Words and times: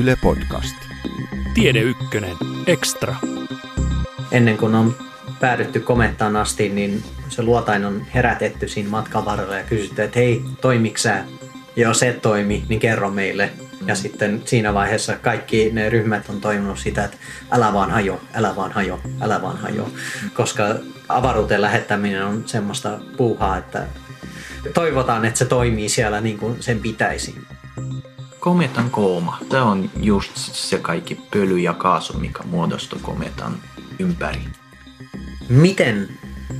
Yle 0.00 0.16
Podcast. 0.22 0.76
Tiede 1.54 1.80
Ykkönen, 1.80 2.36
Extra. 2.66 3.16
Ennen 4.32 4.56
kuin 4.56 4.74
on 4.74 4.96
päädytty 5.40 5.80
komettaan 5.80 6.36
asti, 6.36 6.68
niin 6.68 7.02
se 7.28 7.42
luotain 7.42 7.84
on 7.84 8.06
herätetty 8.14 8.68
siinä 8.68 8.90
matkan 8.90 9.24
varrella 9.24 9.56
ja 9.56 9.64
kysytty, 9.64 10.02
että 10.02 10.18
hei, 10.18 10.42
toimiksää? 10.60 11.26
Ja 11.76 11.88
jos 11.88 12.02
et 12.02 12.22
toimi, 12.22 12.64
niin 12.68 12.80
kerro 12.80 13.10
meille. 13.10 13.50
Ja 13.86 13.94
sitten 13.94 14.42
siinä 14.44 14.74
vaiheessa 14.74 15.16
kaikki 15.16 15.70
ne 15.72 15.90
ryhmät 15.90 16.28
on 16.28 16.40
toiminut 16.40 16.78
sitä, 16.78 17.04
että 17.04 17.16
älä 17.50 17.72
vaan 17.72 17.90
hajo, 17.90 18.20
älä 18.34 18.56
vaan 18.56 18.72
hajo, 18.72 19.00
älä 19.20 19.42
vaan 19.42 19.56
hajo. 19.56 19.90
Koska 20.34 20.64
avaruuteen 21.08 21.62
lähettäminen 21.62 22.24
on 22.24 22.42
semmoista 22.46 22.98
puuhaa, 23.16 23.56
että 23.56 23.86
toivotaan, 24.74 25.24
että 25.24 25.38
se 25.38 25.44
toimii 25.44 25.88
siellä 25.88 26.20
niin 26.20 26.38
kuin 26.38 26.62
sen 26.62 26.80
pitäisi. 26.80 27.34
Kometan 28.40 28.90
kooma. 28.90 29.38
Tämä 29.48 29.64
on 29.64 29.90
just 29.96 30.36
se 30.36 30.78
kaikki 30.78 31.14
pöly 31.14 31.58
ja 31.58 31.72
kaasu, 31.72 32.18
mikä 32.18 32.42
muodostuu 32.42 32.98
kometan 33.02 33.56
ympäri. 33.98 34.40
Miten 35.48 36.08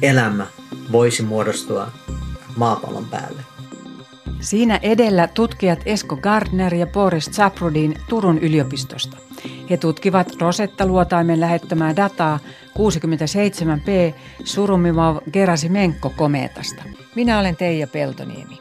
elämä 0.03 0.47
voisi 0.93 1.23
muodostua 1.23 1.89
maapallon 2.57 3.05
päälle? 3.05 3.43
Siinä 4.41 4.79
edellä 4.83 5.29
tutkijat 5.29 5.81
Esko 5.87 6.17
Gardner 6.17 6.75
ja 6.75 6.87
Boris 6.87 7.27
Zaprudin 7.27 7.95
Turun 8.09 8.39
yliopistosta. 8.39 9.17
He 9.71 9.77
tutkivat 9.77 10.37
Rosetta-luotaimen 10.41 11.41
lähettämää 11.41 11.97
dataa 11.97 12.39
67P 12.79 14.15
Surumimov 14.45 15.17
Gerasimenko 15.33 16.11
komeetasta. 16.17 16.83
Minä 17.15 17.39
olen 17.39 17.57
Teija 17.57 17.87
Peltoniemi. 17.87 18.59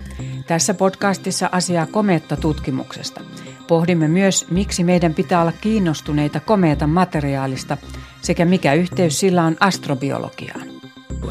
Tässä 0.47 0.73
podcastissa 0.73 1.49
asiaa 1.51 1.85
komeetta-tutkimuksesta. 1.85 3.21
Pohdimme 3.67 4.07
myös, 4.07 4.47
miksi 4.51 4.83
meidän 4.83 5.13
pitää 5.13 5.41
olla 5.41 5.51
kiinnostuneita 5.51 6.39
komeetan 6.39 6.89
materiaalista 6.89 7.77
sekä 8.21 8.45
mikä 8.45 8.73
yhteys 8.73 9.19
sillä 9.19 9.43
on 9.43 9.57
astrobiologiaan. 9.59 10.67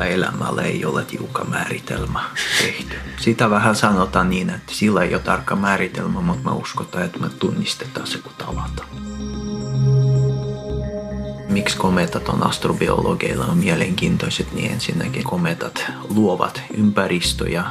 Elämällä 0.06 0.62
ei 0.62 0.84
ole 0.84 1.04
tiukka 1.04 1.44
määritelmä 1.44 2.20
tehty. 2.62 2.96
Sitä 3.20 3.50
vähän 3.50 3.76
sanotaan 3.76 4.30
niin, 4.30 4.50
että 4.50 4.72
sillä 4.74 5.02
ei 5.02 5.14
ole 5.14 5.22
tarkka 5.22 5.56
määritelmä, 5.56 6.20
mutta 6.20 6.50
me 6.50 6.56
uskotaan, 6.56 7.04
että 7.04 7.18
me 7.18 7.28
tunnistetaan 7.28 8.06
se, 8.06 8.18
kun 8.18 8.32
tavataan. 8.38 9.07
Miksi 11.48 11.76
kometat 11.76 12.28
on 12.28 12.46
astrobiologeilla 12.46 13.44
on 13.44 13.58
mielenkiintoiset, 13.58 14.52
niin 14.52 14.72
ensinnäkin 14.72 15.24
kometat 15.24 15.84
luovat 16.08 16.62
ympäristöjä 16.76 17.64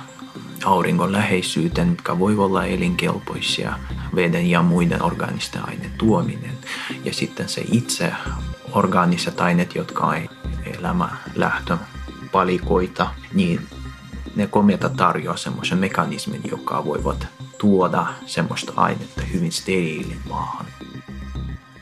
auringon 0.65 1.11
läheisyyteen, 1.11 1.89
jotka 1.89 2.19
voi 2.19 2.35
olla 2.35 2.65
elinkelpoisia, 2.65 3.79
veden 4.15 4.49
ja 4.49 4.61
muiden 4.61 5.03
organisten 5.03 5.67
aineiden 5.67 5.97
tuominen. 5.97 6.57
Ja 7.03 7.13
sitten 7.13 7.49
se 7.49 7.65
itse 7.71 8.11
orgaaniset 8.71 9.41
aineet, 9.41 9.75
jotka 9.75 10.05
on 10.05 10.15
elämän 10.79 11.19
palikoita, 12.31 13.07
niin 13.33 13.67
ne 14.35 14.47
kometat 14.47 14.95
tarjoaa 14.95 15.37
semmoisen 15.37 15.77
mekanismin, 15.77 16.41
joka 16.51 16.85
voivat 16.85 17.27
tuoda 17.57 18.07
semmoista 18.25 18.73
ainetta 18.75 19.21
hyvin 19.21 19.51
steriilin 19.51 20.21
maahan. 20.29 20.65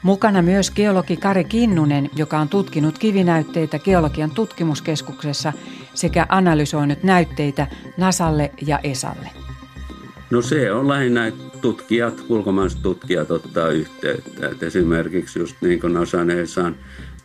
Mukana 0.05 0.41
myös 0.41 0.71
geologi 0.71 1.17
Kari 1.17 1.43
Kinnunen, 1.43 2.09
joka 2.15 2.39
on 2.39 2.49
tutkinut 2.49 2.97
kivinäytteitä 2.99 3.79
Geologian 3.79 4.31
tutkimuskeskuksessa 4.31 5.53
sekä 5.93 6.25
analysoinut 6.29 7.03
näytteitä 7.03 7.67
Nasalle 7.97 8.51
ja 8.67 8.79
Esalle. 8.83 9.29
No 10.29 10.41
se 10.41 10.71
on 10.71 10.87
lähinnä 10.87 11.31
tutkijat, 11.61 12.23
ulkomaiset 12.29 12.81
tutkijat 12.81 13.31
ottaa 13.31 13.69
yhteyttä. 13.69 14.49
Et 14.49 14.63
esimerkiksi 14.63 15.39
just 15.39 15.55
niin 15.61 15.81
kuin 15.81 15.93
Nasan 15.93 16.29
Esan, 16.29 16.75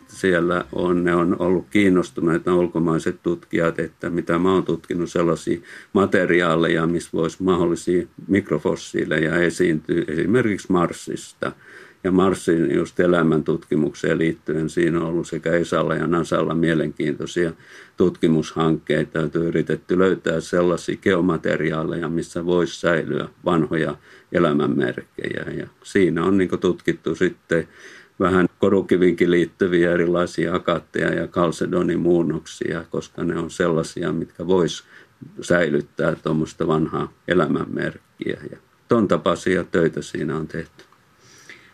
siellä 0.07 0.65
on, 0.71 1.03
ne 1.03 1.15
on 1.15 1.35
ollut 1.39 1.65
kiinnostuneita 1.69 2.55
ulkomaiset 2.55 3.23
tutkijat, 3.23 3.79
että 3.79 4.09
mitä 4.09 4.39
mä 4.39 4.53
oon 4.53 4.65
tutkinut 4.65 5.11
sellaisia 5.11 5.59
materiaaleja, 5.93 6.87
missä 6.87 7.09
voisi 7.13 7.43
mahdollisia 7.43 8.07
mikrofossiileja 8.27 9.35
esiintyä 9.35 10.03
esimerkiksi 10.07 10.71
Marsista– 10.71 11.51
ja 12.03 12.11
Marsin 12.11 12.75
just 12.75 12.99
elämäntutkimukseen 12.99 14.17
liittyen 14.17 14.69
siinä 14.69 14.99
on 14.99 15.05
ollut 15.05 15.27
sekä 15.27 15.51
Esalla 15.51 15.95
ja 15.95 16.07
Nasalla 16.07 16.55
mielenkiintoisia 16.55 17.53
tutkimushankkeita, 17.97 19.19
joita 19.19 19.39
on 19.39 19.45
yritetty 19.45 19.99
löytää 19.99 20.39
sellaisia 20.39 20.97
geomateriaaleja, 20.97 22.09
missä 22.09 22.45
voisi 22.45 22.79
säilyä 22.79 23.29
vanhoja 23.45 23.95
elämänmerkkejä. 24.31 25.45
Ja 25.57 25.67
siinä 25.83 26.23
on 26.23 26.37
niin 26.37 26.59
tutkittu 26.59 27.15
sitten 27.15 27.67
vähän 28.19 28.47
korukivinkin 28.59 29.31
liittyviä 29.31 29.91
erilaisia 29.91 30.55
akaatteja 30.55 31.13
ja 31.13 31.27
kalsedonimuunnoksia, 31.27 32.83
koska 32.89 33.23
ne 33.23 33.37
on 33.37 33.51
sellaisia, 33.51 34.13
mitkä 34.13 34.47
vois 34.47 34.83
säilyttää 35.41 36.15
tuommoista 36.15 36.67
vanhaa 36.67 37.13
elämänmerkkiä. 37.27 38.41
Ja 38.51 38.57
ton 38.87 39.07
tapaisia 39.07 39.63
töitä 39.63 40.01
siinä 40.01 40.37
on 40.37 40.47
tehty. 40.47 40.90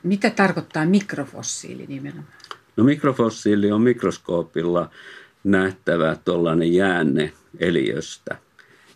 Mitä 0.07 0.29
tarkoittaa 0.29 0.85
mikrofossiili 0.85 1.85
nimenomaan? 1.87 2.33
No 2.77 2.83
mikrofossiili 2.83 3.71
on 3.71 3.81
mikroskoopilla 3.81 4.89
nähtävä 5.43 6.17
tuollainen 6.25 6.73
jäänne 6.73 7.33
eliöstä. 7.59 8.37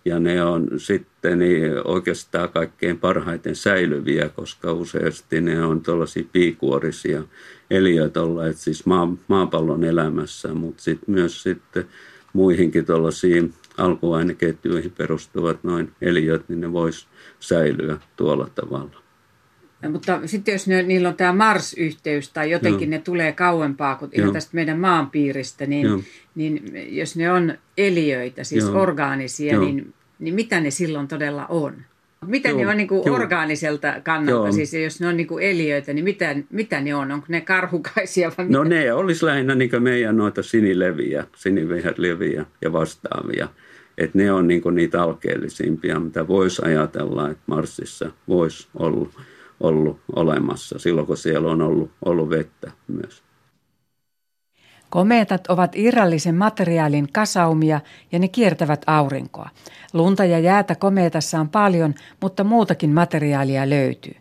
Ja 0.05 0.19
ne 0.19 0.43
on 0.43 0.67
sitten 0.77 1.39
niin 1.39 1.87
oikeastaan 1.87 2.49
kaikkein 2.49 2.99
parhaiten 2.99 3.55
säilyviä, 3.55 4.29
koska 4.29 4.73
useasti 4.73 5.41
ne 5.41 5.65
on 5.65 5.81
tuollaisia 5.81 6.23
piikuorisia 6.31 7.23
eliöitä 7.69 8.21
olleet 8.21 8.57
siis 8.57 8.85
maa, 8.85 9.13
maapallon 9.27 9.83
elämässä, 9.83 10.53
mutta 10.53 10.83
sitten 10.83 11.15
myös 11.15 11.43
sitten 11.43 11.85
muihinkin 12.33 12.85
tuollaisiin 12.85 13.53
alkuaineketjuihin 13.77 14.91
perustuvat 14.91 15.63
noin 15.63 15.91
eliöt, 16.01 16.49
niin 16.49 16.61
ne 16.61 16.71
vois 16.71 17.07
säilyä 17.39 17.97
tuolla 18.15 18.49
tavalla. 18.55 19.01
Mutta 19.89 20.19
sitten 20.25 20.51
jos 20.51 20.67
ne, 20.67 20.83
niillä 20.83 21.09
on 21.09 21.15
tämä 21.15 21.33
Mars-yhteys 21.33 22.29
tai 22.29 22.51
jotenkin 22.51 22.91
Joo. 22.91 22.97
ne 22.97 23.03
tulee 23.03 23.31
kauempaa 23.31 23.95
kuin 23.95 24.11
ihan 24.13 24.33
tästä 24.33 24.51
meidän 24.53 24.79
maanpiiristä, 24.79 25.65
niin, 25.65 26.05
niin 26.35 26.61
jos 26.97 27.15
ne 27.15 27.31
on 27.31 27.53
eliöitä, 27.77 28.43
siis 28.43 28.63
Joo. 28.63 28.81
orgaanisia, 28.81 29.59
Niin, 29.59 29.93
niin 30.19 30.35
mitä 30.35 30.59
ne 30.59 30.71
silloin 30.71 31.07
todella 31.07 31.45
on? 31.49 31.73
Mitä 32.25 32.49
Joo. 32.49 32.57
ne 32.57 32.67
on 32.67 32.77
niin 32.77 32.87
kuin 32.87 33.09
orgaaniselta 33.09 33.93
kannalta, 34.03 34.31
Joo. 34.47 34.51
siis 34.51 34.73
jos 34.73 35.01
ne 35.01 35.07
on 35.07 35.17
niin 35.17 35.27
kuin 35.27 35.43
eliöitä, 35.43 35.93
niin 35.93 36.05
mitä, 36.05 36.35
mitä 36.49 36.81
ne 36.81 36.95
on? 36.95 37.11
Onko 37.11 37.25
ne 37.29 37.41
karhukaisia 37.41 38.31
vai 38.37 38.45
No 38.49 38.63
mitä? 38.63 38.75
ne 38.75 38.93
olisi 38.93 39.25
lähinnä 39.25 39.55
niin 39.55 39.69
kuin 39.69 39.83
meidän 39.83 40.17
noita 40.17 40.43
sinileviä, 40.43 41.25
siniviherleviä 41.35 42.45
ja 42.61 42.73
vastaavia. 42.73 43.47
Että 43.97 44.17
ne 44.17 44.31
on 44.31 44.47
niin 44.47 44.61
kuin 44.61 44.75
niitä 44.75 45.03
alkeellisimpia, 45.03 45.99
mitä 45.99 46.27
voisi 46.27 46.61
ajatella, 46.65 47.29
että 47.29 47.43
Marsissa 47.47 48.11
voisi 48.27 48.67
olla 48.79 49.09
ollut 49.61 49.99
olemassa 50.15 50.79
silloin, 50.79 51.07
kun 51.07 51.17
siellä 51.17 51.51
on 51.51 51.61
ollut, 51.61 51.91
ollut 52.05 52.29
vettä 52.29 52.71
myös. 52.87 53.23
Komeetat 54.89 55.47
ovat 55.47 55.71
irrallisen 55.75 56.35
materiaalin 56.35 57.07
kasaumia 57.13 57.79
ja 58.11 58.19
ne 58.19 58.27
kiertävät 58.27 58.81
aurinkoa. 58.87 59.49
Lunta 59.93 60.25
ja 60.25 60.39
jäätä 60.39 60.75
komeetassa 60.75 61.39
on 61.39 61.49
paljon, 61.49 61.93
mutta 62.21 62.43
muutakin 62.43 62.89
materiaalia 62.89 63.69
löytyy. 63.69 64.15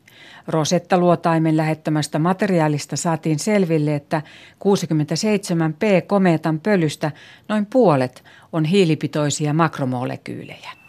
Rosetta-luotaimen 0.49 1.57
lähettämästä 1.57 2.19
materiaalista 2.19 2.97
saatiin 2.97 3.39
selville, 3.39 3.95
että 3.95 4.22
67P 4.65 6.07
komeetan 6.07 6.61
pölystä 6.61 7.11
noin 7.49 7.67
puolet 7.67 8.25
on 8.53 8.65
hiilipitoisia 8.65 9.53
makromolekyylejä. 9.53 10.79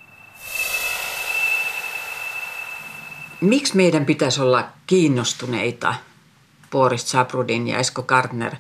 Miksi 3.41 3.75
meidän 3.75 4.05
pitäisi 4.05 4.41
olla 4.41 4.67
kiinnostuneita 4.88 5.95
Boris 6.71 7.11
Zabrudin 7.11 7.67
ja 7.67 7.77
Esko 7.77 8.03
Gardner 8.03 8.55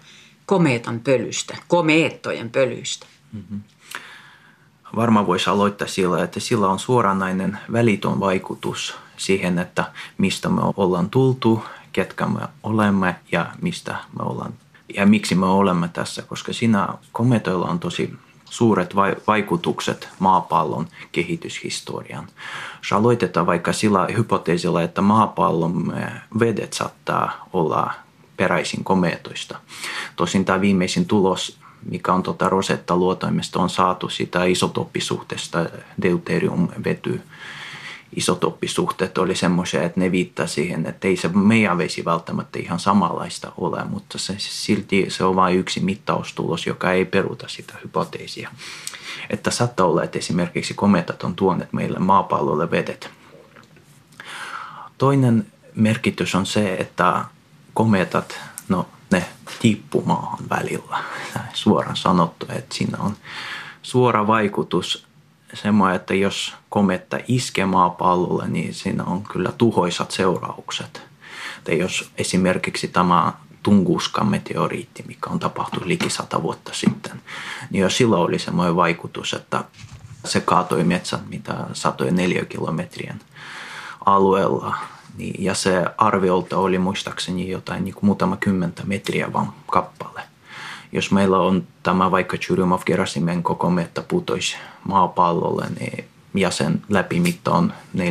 komeetan 0.45 0.99
pölystä, 0.99 1.57
komeettojen 1.67 2.49
pölystä? 2.49 3.05
Mm-hmm. 3.33 3.61
Varmaan 4.95 5.27
voisi 5.27 5.49
aloittaa 5.49 5.87
sillä, 5.87 6.23
että 6.23 6.39
sillä 6.39 6.67
on 6.67 6.79
suoranainen 6.79 7.57
välitön 7.71 8.19
vaikutus 8.19 8.95
siihen, 9.17 9.59
että 9.59 9.91
mistä 10.17 10.49
me 10.49 10.61
ollaan 10.77 11.09
tultu, 11.09 11.63
ketkä 11.93 12.25
me 12.25 12.39
olemme 12.63 13.15
ja 13.31 13.51
mistä 13.61 13.91
me 13.91 14.25
ollaan 14.25 14.53
ja 14.95 15.05
miksi 15.05 15.35
me 15.35 15.45
olemme 15.45 15.87
tässä, 15.87 16.21
koska 16.21 16.53
siinä 16.53 16.87
kometoilla 17.11 17.67
on 17.67 17.79
tosi 17.79 18.13
suuret 18.51 18.95
vaikutukset 19.27 20.09
maapallon 20.19 20.87
kehityshistoriaan. 21.11 22.27
Aloitetaan 22.91 23.45
vaikka 23.45 23.73
sillä 23.73 24.07
hypoteesilla, 24.17 24.81
että 24.81 25.01
maapallon 25.01 25.93
vedet 26.39 26.73
saattaa 26.73 27.47
olla 27.53 27.93
peräisin 28.37 28.83
komeetoista. 28.83 29.59
Tosin 30.15 30.45
tämä 30.45 30.61
viimeisin 30.61 31.05
tulos, 31.05 31.57
mikä 31.91 32.13
on 32.13 32.23
tuota 32.23 32.49
Rosetta-luotoimesta, 32.49 33.59
on 33.59 33.69
saatu 33.69 34.09
sitä 34.09 34.43
isotoppisuhteesta 34.43 35.65
deuterium-vety 36.01 37.21
isotoppisuhteet 38.15 39.17
oli 39.17 39.35
semmoisia, 39.35 39.83
että 39.83 39.99
ne 39.99 40.11
viittaa 40.11 40.47
siihen, 40.47 40.85
että 40.85 41.07
ei 41.07 41.17
se 41.17 41.27
meidän 41.27 41.77
vesi 41.77 42.05
välttämättä 42.05 42.59
ihan 42.59 42.79
samanlaista 42.79 43.51
ole, 43.57 43.83
mutta 43.83 44.17
se, 44.17 44.35
silti 44.37 45.05
se 45.09 45.23
on 45.23 45.35
vain 45.35 45.57
yksi 45.57 45.79
mittaustulos, 45.79 46.67
joka 46.67 46.91
ei 46.91 47.05
peruta 47.05 47.47
sitä 47.47 47.73
hypoteesia. 47.83 48.49
Että 49.29 49.51
saattaa 49.51 49.85
olla, 49.85 50.03
että 50.03 50.19
esimerkiksi 50.19 50.73
kometat 50.73 51.23
on 51.23 51.35
tuoneet 51.35 51.73
meille 51.73 51.99
maapallolle 51.99 52.71
vedet. 52.71 53.09
Toinen 54.97 55.47
merkitys 55.75 56.35
on 56.35 56.45
se, 56.45 56.73
että 56.73 57.25
kometat, 57.73 58.39
no 58.69 58.87
ne 59.11 59.25
tippuu 59.61 60.03
maahan 60.05 60.49
välillä. 60.49 61.03
Suoraan 61.53 61.97
sanottu, 61.97 62.45
että 62.49 62.75
siinä 62.75 62.97
on 62.97 63.15
suora 63.81 64.27
vaikutus 64.27 65.10
semmoinen, 65.53 65.95
että 65.95 66.13
jos 66.13 66.53
kometta 66.69 67.17
iskee 67.27 67.65
maapallolle, 67.65 68.47
niin 68.47 68.73
siinä 68.73 69.03
on 69.03 69.23
kyllä 69.23 69.51
tuhoisat 69.57 70.11
seuraukset. 70.11 71.01
Tai 71.63 71.79
jos 71.79 72.11
esimerkiksi 72.17 72.87
tämä 72.87 73.33
Tunguskan 73.63 74.27
meteoriitti, 74.27 75.03
mikä 75.07 75.29
on 75.29 75.39
tapahtunut 75.39 75.85
liki 75.85 76.09
sata 76.09 76.43
vuotta 76.43 76.73
sitten, 76.73 77.21
niin 77.69 77.81
jo 77.81 77.89
silloin 77.89 78.21
oli 78.21 78.39
semmoinen 78.39 78.75
vaikutus, 78.75 79.33
että 79.33 79.63
se 80.25 80.39
kaatoi 80.39 80.83
metsät 80.83 81.29
mitä 81.29 81.53
satojen 81.73 82.15
neliökilometrien 82.15 83.19
alueella. 84.05 84.75
Niin, 85.17 85.43
ja 85.43 85.53
se 85.53 85.85
arviolta 85.97 86.57
oli 86.57 86.77
muistaakseni 86.77 87.49
jotain 87.49 87.83
niin 87.83 87.93
kuin 87.93 88.05
muutama 88.05 88.37
kymmentä 88.37 88.83
metriä 88.85 89.33
vaan 89.33 89.53
kappale 89.67 90.30
jos 90.91 91.11
meillä 91.11 91.39
on 91.39 91.67
tämä 91.83 92.11
vaikka 92.11 92.37
Churyumov 92.37 92.81
Gerasimenko 92.85 93.55
kometta 93.55 94.03
putoisi 94.07 94.57
maapallolle, 94.83 95.65
niin 95.79 96.05
ja 96.33 96.51
sen 96.51 96.81
läpimitta 96.89 97.51
on 97.51 97.73
4-6 97.97 98.01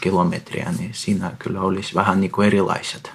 kilometriä, 0.00 0.72
niin 0.78 0.90
siinä 0.92 1.32
kyllä 1.38 1.60
olisi 1.60 1.94
vähän 1.94 2.20
niin 2.20 2.30
kuin 2.30 2.46
erilaiset 2.46 3.12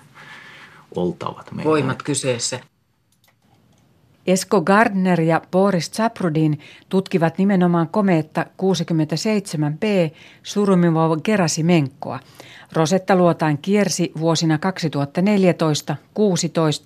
oltavat 0.95 1.51
meillä. 1.51 1.69
Voimat 1.69 2.03
kyseessä. 2.03 2.59
Esko 4.27 4.61
Gardner 4.61 5.21
ja 5.21 5.41
Boris 5.51 5.91
Zaprudin 5.91 6.59
tutkivat 6.89 7.37
nimenomaan 7.37 7.87
komeetta 7.87 8.45
67P 8.61 10.13
Surumivov 10.43 11.19
Gerasimenkoa. 11.23 12.19
Rosetta 12.73 13.15
luotaan 13.15 13.57
kiersi 13.57 14.11
vuosina 14.19 14.59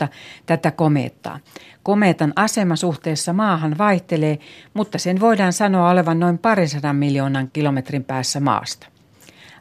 2014-16 0.06 0.08
tätä 0.46 0.72
komeettaa. 0.72 1.40
Komeetan 1.84 2.34
asema 2.36 2.76
suhteessa 2.76 3.34
maahan 3.34 3.78
vaihtelee, 3.78 4.40
mutta 4.74 4.98
sen 4.98 5.20
voidaan 5.20 5.54
sanoa 5.54 5.90
olevan 5.90 6.20
noin 6.20 6.38
parisadan 6.38 6.96
miljoonan 6.96 7.50
kilometrin 7.54 8.04
päässä 8.04 8.40
maasta. 8.40 8.88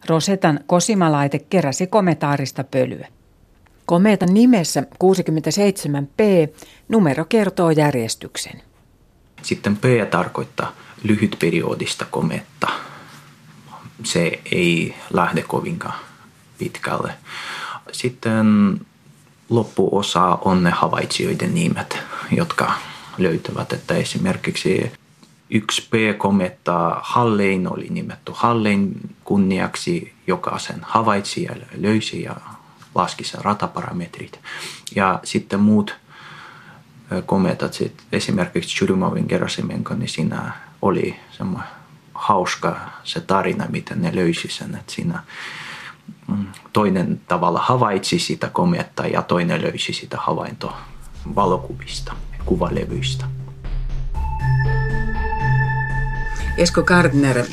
Rosetan 0.09 0.61
kosimalaite 0.67 1.39
keräsi 1.39 1.87
kometaarista 1.87 2.65
pölyä. 2.65 3.09
Komeetan 3.87 4.35
nimessä 4.35 4.83
67P 5.05 6.23
numero 6.89 7.25
kertoo 7.25 7.71
järjestyksen. 7.71 8.63
Sitten 9.43 9.77
P 9.77 9.85
tarkoittaa 10.11 10.73
lyhytperiodista 11.03 12.05
kometta. 12.11 12.69
Se 14.05 14.41
ei 14.53 14.95
lähde 15.13 15.43
kovinkaan 15.43 15.99
pitkälle. 16.59 17.13
Sitten 17.93 18.47
loppuosa 19.49 20.23
on 20.25 20.63
ne 20.63 20.71
havaitsijoiden 20.71 21.55
nimet, 21.55 21.99
jotka 22.31 22.73
löytävät, 23.19 23.73
että 23.73 23.95
esimerkiksi 23.95 24.93
yksi 25.51 25.89
P-kometta 25.91 26.97
Hallein 27.03 27.73
oli 27.73 27.87
nimetty 27.91 28.33
Hallein 28.35 29.15
kunniaksi, 29.25 30.13
joka 30.27 30.59
sen 30.59 30.79
havaitsi 30.83 31.43
ja 31.43 31.57
löysi 31.77 32.23
ja 32.23 32.37
laski 32.97 33.25
sen 33.25 33.45
rataparametrit. 33.45 34.41
Ja 34.95 35.21
sitten 35.25 35.61
muut 35.61 35.97
kometat, 37.27 37.79
esimerkiksi 38.13 38.77
Churymovin 38.77 39.27
Gerasimenko, 39.29 39.95
niin 39.95 40.09
siinä 40.09 40.53
oli 40.83 41.17
semmoinen 41.31 41.69
hauska 42.15 42.81
se 43.05 43.21
tarina, 43.21 43.67
miten 43.69 44.03
ne 44.03 44.15
löysi 44.15 44.49
sen, 44.49 44.75
että 44.75 44.93
siinä 44.93 45.23
mm, 46.29 46.47
toinen 46.73 47.21
tavalla 47.29 47.61
havaitsi 47.61 48.19
sitä 48.19 48.49
kometta 48.49 49.07
ja 49.07 49.23
toinen 49.23 49.63
löysi 49.63 49.93
sitä 49.93 50.17
havaintoa 50.21 50.81
valokuvista, 51.35 52.13
kuvalevyistä. 52.45 53.25
Esko 56.59 56.83
Gardner, 56.83 57.45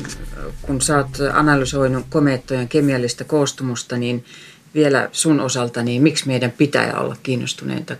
kun 0.62 0.80
sä 0.80 0.96
oot 0.96 1.18
analysoinut 1.34 2.06
komeettojen 2.10 2.68
kemiallista 2.68 3.24
koostumusta, 3.24 3.96
niin 3.96 4.24
vielä 4.74 5.08
sun 5.12 5.40
osalta, 5.40 5.82
niin 5.82 6.02
miksi 6.02 6.26
meidän 6.26 6.50
pitää 6.50 7.00
olla 7.00 7.16
kiinnostuneita, 7.22 7.96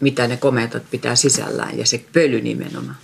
mitä 0.00 0.28
ne 0.28 0.36
komeetot 0.36 0.82
pitää 0.90 1.16
sisällään 1.16 1.78
ja 1.78 1.86
se 1.86 2.04
pöly 2.12 2.40
nimenomaan? 2.40 2.96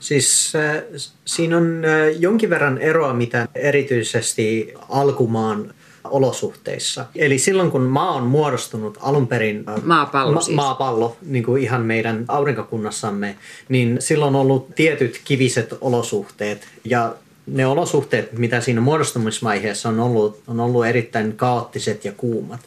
Siis 0.00 0.52
äh, 0.56 1.02
siinä 1.24 1.56
on 1.56 1.82
äh, 1.84 2.20
jonkin 2.20 2.50
verran 2.50 2.78
eroa, 2.78 3.14
mitä 3.14 3.48
erityisesti 3.54 4.74
alkumaan 4.88 5.74
olosuhteissa. 6.04 7.06
Eli 7.14 7.38
silloin 7.38 7.70
kun 7.70 7.82
maa 7.82 8.12
on 8.12 8.22
muodostunut 8.22 8.98
alun 9.00 9.28
perin 9.28 9.64
äh, 9.68 9.82
maapallo, 9.82 10.32
ma- 10.32 10.40
siis. 10.40 10.56
maapallo 10.56 11.16
niin 11.22 11.44
kuin 11.44 11.62
ihan 11.62 11.82
meidän 11.82 12.24
aurinkokunnassamme, 12.28 13.36
niin 13.68 13.96
silloin 13.98 14.34
on 14.34 14.40
ollut 14.40 14.74
tietyt 14.74 15.20
kiviset 15.24 15.74
olosuhteet 15.80 16.68
ja 16.84 17.14
ne 17.46 17.66
olosuhteet, 17.66 18.38
mitä 18.38 18.60
siinä 18.60 18.80
muodostumisvaiheessa 18.80 19.88
on 19.88 20.00
ollut, 20.00 20.42
on 20.46 20.60
ollut 20.60 20.86
erittäin 20.86 21.36
kaoottiset 21.36 22.04
ja 22.04 22.12
kuumat. 22.12 22.60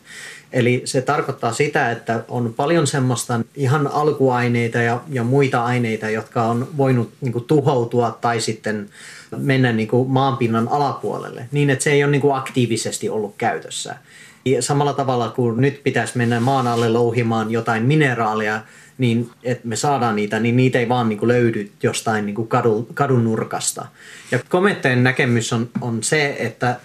Eli 0.54 0.82
se 0.86 1.02
tarkoittaa 1.02 1.54
sitä, 1.54 1.92
että 1.92 2.24
on 2.28 2.54
paljon 2.54 2.88
semmoista 2.88 3.40
ihan 3.56 3.88
alkuaineita 3.88 4.78
ja, 4.78 5.02
ja 5.10 5.24
muita 5.24 5.64
aineita, 5.64 6.10
jotka 6.10 6.44
on 6.44 6.68
voinut 6.78 7.12
niin 7.22 7.34
kuin, 7.34 7.46
tuhoutua 7.46 8.18
tai 8.22 8.42
sitten 8.42 8.90
mennä 9.38 9.74
niin 9.74 9.88
kuin, 9.88 10.10
maanpinnan 10.10 10.68
alapuolelle, 10.68 11.48
niin 11.52 11.70
että 11.70 11.84
se 11.84 11.92
ei 11.92 12.04
ole 12.04 12.12
niin 12.12 12.22
kuin, 12.22 12.36
aktiivisesti 12.36 13.10
ollut 13.10 13.34
käytössä. 13.38 13.96
Ja 14.46 14.62
samalla 14.62 14.94
tavalla 14.94 15.30
kuin 15.30 15.62
nyt 15.62 15.84
pitäisi 15.84 16.18
mennä 16.18 16.40
maan 16.40 16.68
alle 16.68 16.90
louhimaan 16.90 17.52
jotain 17.52 17.84
mineraalia, 17.84 18.62
niin 19.00 19.30
että 19.44 19.68
me 19.68 19.76
saadaan 19.76 20.16
niitä, 20.16 20.40
niin 20.40 20.56
niitä 20.56 20.80
ei 20.80 20.90
vaan 20.90 21.10
niin 21.10 21.20
kuin 21.20 21.28
löydy 21.28 21.72
jostain 21.84 22.26
niin 22.26 22.36
kuin 22.36 22.48
kadun, 22.48 22.88
kadun 22.94 23.24
nurkasta. 23.24 23.86
Ja 24.32 24.40
kometteen 24.50 25.04
näkemys 25.04 25.54
on, 25.54 25.70
on 25.82 26.04
se, 26.04 26.36
että 26.40 26.76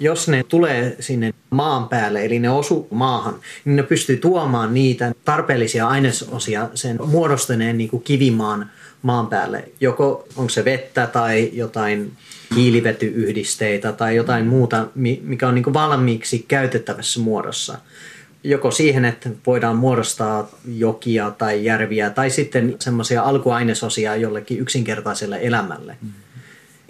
jos 0.00 0.28
ne 0.28 0.42
tulee 0.42 0.96
sinne 1.00 1.34
maan 1.50 1.88
päälle, 1.88 2.24
eli 2.24 2.38
ne 2.38 2.50
osu 2.50 2.88
maahan, 2.90 3.34
niin 3.64 3.76
ne 3.76 3.82
pystyy 3.82 4.16
tuomaan 4.16 4.74
niitä 4.74 5.12
tarpeellisia 5.24 5.88
ainesosia 5.88 6.70
sen 6.74 6.98
muodostuneen 7.06 7.78
niin 7.78 7.90
kuin 7.90 8.02
kivimaan 8.02 8.70
maan 9.02 9.26
päälle. 9.26 9.64
Joko 9.80 10.28
onko 10.36 10.48
se 10.48 10.64
vettä 10.64 11.06
tai 11.06 11.50
jotain 11.52 12.12
hiilivetyyhdisteitä 12.56 13.92
tai 13.92 14.16
jotain 14.16 14.46
muuta, 14.46 14.86
mikä 15.22 15.48
on 15.48 15.54
niin 15.54 15.62
kuin 15.64 15.74
valmiiksi 15.74 16.44
käytettävässä 16.48 17.20
muodossa 17.20 17.78
joko 18.44 18.70
siihen, 18.70 19.04
että 19.04 19.30
voidaan 19.46 19.76
muodostaa 19.76 20.50
jokia 20.76 21.30
tai 21.30 21.64
järviä 21.64 22.10
tai 22.10 22.30
sitten 22.30 22.76
semmoisia 22.78 23.22
alkuainesosia 23.22 24.16
jollekin 24.16 24.58
yksinkertaiselle 24.58 25.38
elämälle. 25.42 25.96
Mm. 26.02 26.10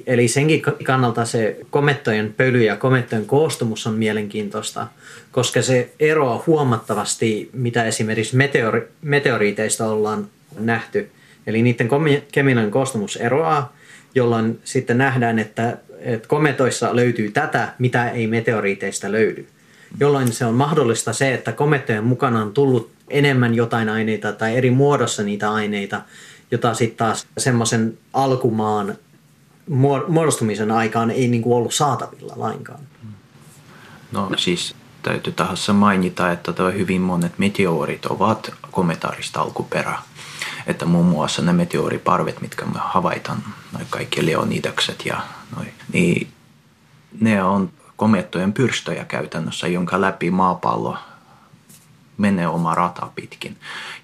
Eli 0.07 0.29
senkin 0.29 0.63
kannalta 0.85 1.25
se 1.25 1.57
komettojen 1.71 2.35
pöly 2.37 2.63
ja 2.63 2.77
komettojen 2.77 3.27
koostumus 3.27 3.87
on 3.87 3.95
mielenkiintoista, 3.95 4.87
koska 5.33 5.63
se 5.63 5.93
eroaa 6.01 6.43
huomattavasti, 6.47 7.51
mitä 7.53 7.85
esimerkiksi 7.85 8.37
meteori- 8.37 8.89
meteoriiteista 9.03 9.87
ollaan 9.87 10.29
nähty. 10.59 11.11
Eli 11.47 11.63
niiden 11.63 11.89
kemiallinen 12.33 12.71
koostumus 12.71 13.17
eroaa, 13.17 13.77
jolloin 14.15 14.61
sitten 14.65 14.99
nähdään, 14.99 15.39
että, 15.39 15.79
että 15.99 16.29
kometoissa 16.29 16.97
löytyy 16.97 17.31
tätä, 17.31 17.69
mitä 17.79 18.11
ei 18.11 18.27
meteoriiteista 18.27 19.13
löydy 19.13 19.47
jolloin 20.01 20.33
se 20.33 20.45
on 20.45 20.55
mahdollista 20.55 21.13
se, 21.13 21.35
että 21.35 21.53
komettojen 21.53 22.05
mukana 22.05 22.43
on 22.43 22.53
tullut 22.53 22.91
enemmän 23.09 23.55
jotain 23.55 23.89
aineita 23.89 24.33
tai 24.33 24.57
eri 24.57 24.71
muodossa 24.71 25.23
niitä 25.23 25.53
aineita, 25.53 26.03
jota 26.51 26.75
sitten 26.75 26.97
taas 26.97 27.27
semmoisen 27.39 27.99
alkumaan 28.13 28.97
muodostumisen 30.09 30.71
aikaan 30.71 31.11
ei 31.11 31.29
niin 31.29 31.43
ollut 31.47 31.75
saatavilla 31.75 32.33
lainkaan. 32.37 32.81
No 34.13 34.31
siis 34.37 34.75
täytyy 35.03 35.33
tässä 35.33 35.73
mainita, 35.73 36.33
että 36.33 36.53
hyvin 36.75 37.01
monet 37.01 37.39
meteorit 37.39 38.07
ovat 38.07 38.53
kometaarista 38.71 39.41
alkuperää. 39.41 40.03
Että 40.67 40.87
muun 40.87 41.07
muassa 41.07 41.43
ne 41.43 41.53
meteoriparvet, 41.53 42.41
mitkä 42.41 42.65
me 42.65 42.79
havaitaan, 42.79 43.43
noin 43.73 43.87
kaikki 43.91 44.27
leonidakset 44.27 45.07
ja 45.07 45.21
noin, 45.57 45.73
niin 45.93 46.29
ne 47.21 47.43
on 47.43 47.71
komettojen 48.01 48.53
pyrstöjä 48.53 49.05
käytännössä, 49.05 49.69
jonka 49.69 50.01
läpi 50.01 50.31
maapallo 50.31 50.97
menee 52.19 52.49
oma 52.49 52.75
rata 52.75 53.11
pitkin. 53.15 53.57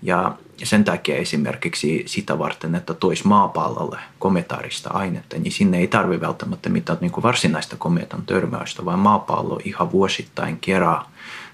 Ja 0.03 0.37
sen 0.65 0.85
takia 0.85 1.17
esimerkiksi 1.17 2.03
sitä 2.07 2.38
varten, 2.38 2.75
että 2.75 2.95
tois 2.95 3.25
maapallolle 3.25 3.99
kometaarista 4.19 4.91
ainetta, 4.91 5.38
niin 5.38 5.53
sinne 5.53 5.79
ei 5.79 5.87
tarvi 5.87 6.21
välttämättä 6.21 6.69
mitään 6.69 6.99
niin 7.00 7.11
kuin 7.11 7.23
varsinaista 7.23 7.76
kometan 7.76 8.26
törmäystä, 8.26 8.85
vaan 8.85 8.99
maapallo 8.99 9.61
ihan 9.65 9.93
vuosittain 9.93 10.59
kerää 10.61 11.03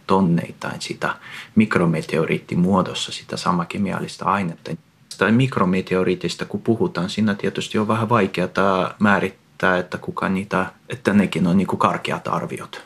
tonneittain 0.06 0.80
sitä 0.80 1.14
mikrometeoriittimuodossa 1.54 3.12
sitä 3.12 3.37
sama 3.37 3.64
kemiallista 3.64 4.25
ainetta. 4.25 4.70
Tai 5.18 5.32
mikrometeoriitista 5.32 6.44
kun 6.44 6.62
puhutaan, 6.62 7.11
siinä 7.11 7.34
tietysti 7.34 7.78
on 7.78 7.88
vähän 7.88 8.08
vaikeaa 8.08 8.94
määrittää, 8.99 9.41
että 9.78 9.99
kuka 9.99 10.28
niitä, 10.28 10.66
että 10.88 11.12
nekin 11.12 11.47
on 11.47 11.57
niin 11.57 11.66
kuin 11.66 11.78
karkeat 11.78 12.28
arviot. 12.28 12.83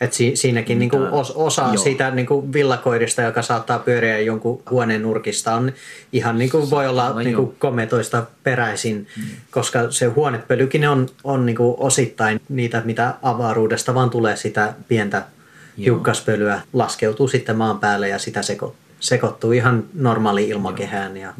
Et 0.00 0.12
si- 0.12 0.36
siinäkin 0.36 0.78
niinku 0.78 0.96
os- 0.96 1.32
osa 1.34 1.62
Joo. 1.62 1.76
siitä 1.76 2.10
niinku 2.10 2.52
villakoirista, 2.52 3.22
joka 3.22 3.42
saattaa 3.42 3.78
pyöriä 3.78 4.18
jonkun 4.18 4.62
huoneen 4.70 5.02
nurkista, 5.02 5.54
on 5.54 5.72
ihan 6.12 6.38
niinku 6.38 6.70
voi 6.70 6.86
olla 6.88 7.08
no, 7.08 7.18
niinku 7.18 7.54
kometoista 7.58 8.26
peräisin, 8.42 9.06
mm. 9.16 9.22
koska 9.50 9.90
se 9.90 10.06
huonepölykin 10.06 10.88
on, 10.88 11.06
on 11.24 11.46
niinku 11.46 11.76
osittain 11.78 12.40
niitä, 12.48 12.82
mitä 12.84 13.14
avaruudesta 13.22 13.94
vaan 13.94 14.10
tulee 14.10 14.36
sitä 14.36 14.74
pientä 14.88 15.22
hiukkaspölyä, 15.78 16.60
laskeutuu 16.72 17.28
sitten 17.28 17.56
maan 17.56 17.78
päälle 17.78 18.08
ja 18.08 18.18
sitä 18.18 18.40
seko- 18.40 18.74
sekoittuu 19.04 19.52
ihan 19.52 19.84
normaali 19.94 20.48
ilmakehään 20.48 21.16
ja, 21.16 21.34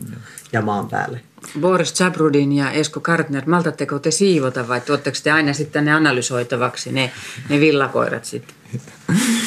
ja 0.52 0.62
maan 0.62 0.88
päälle. 0.88 1.21
Boris 1.61 1.94
Chabrudin 1.94 2.52
ja 2.52 2.71
Esko 2.71 3.00
Kartner, 3.00 3.42
maltatteko 3.47 3.99
te 3.99 4.11
siivota 4.11 4.68
vai 4.68 4.80
tuotteko 4.80 5.16
te 5.23 5.30
aina 5.30 5.52
sitten 5.52 5.85
ne 5.85 5.92
analysoitavaksi, 5.92 6.92
ne, 6.92 7.11
ne 7.49 7.61
villakoirat 7.61 8.25
sitten? 8.25 8.54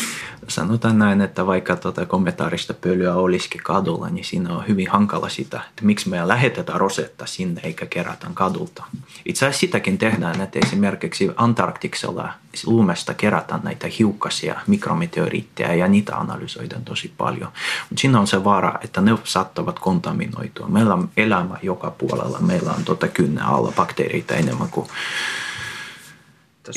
sanotaan 0.48 1.00
näin, 1.00 1.22
että 1.22 1.46
vaikka 1.46 1.76
tuota 1.76 2.06
kommentaarista 2.06 2.74
pölyä 2.74 3.16
olisikin 3.16 3.64
kadulla, 3.64 4.10
niin 4.10 4.26
siinä 4.26 4.56
on 4.56 4.68
hyvin 4.68 4.90
hankala 4.90 5.30
sitä, 5.30 5.62
että 5.70 5.86
miksi 5.86 6.10
me 6.10 6.28
lähetetään 6.28 6.80
rosetta 6.80 7.26
sinne 7.26 7.62
eikä 7.64 7.86
kerätä 7.86 8.28
kadulta. 8.34 8.84
Itse 9.26 9.46
asiassa 9.46 9.60
sitäkin 9.60 9.98
tehdään, 9.98 10.42
että 10.42 10.60
esimerkiksi 10.66 11.32
Antarktiksella 11.36 12.34
lumesta 12.66 13.14
kerätään 13.14 13.62
näitä 13.64 13.88
hiukkasia, 14.00 14.60
mikrometeoriitteja 14.68 15.76
ja 15.76 15.88
niitä 15.88 16.18
analysoidaan 16.18 16.86
tosi 16.86 17.14
paljon. 17.18 17.52
Mutta 17.90 18.02
siinä 18.02 18.20
on 18.20 18.28
se 18.28 18.44
vaara, 18.44 18.80
että 18.84 19.02
ne 19.02 19.18
saattavat 19.24 19.80
kontaminoitua. 19.80 20.68
Meillä 20.68 20.94
on 20.94 21.10
elämä 21.18 21.58
joka 21.62 21.92
puolella, 21.92 22.40
meillä 22.40 22.72
on 22.72 22.86
tuota 22.86 23.08
kynnen 23.08 23.44
alla 23.44 23.72
bakteereita 23.76 24.36
enemmän 24.36 24.70
kuin 24.70 24.88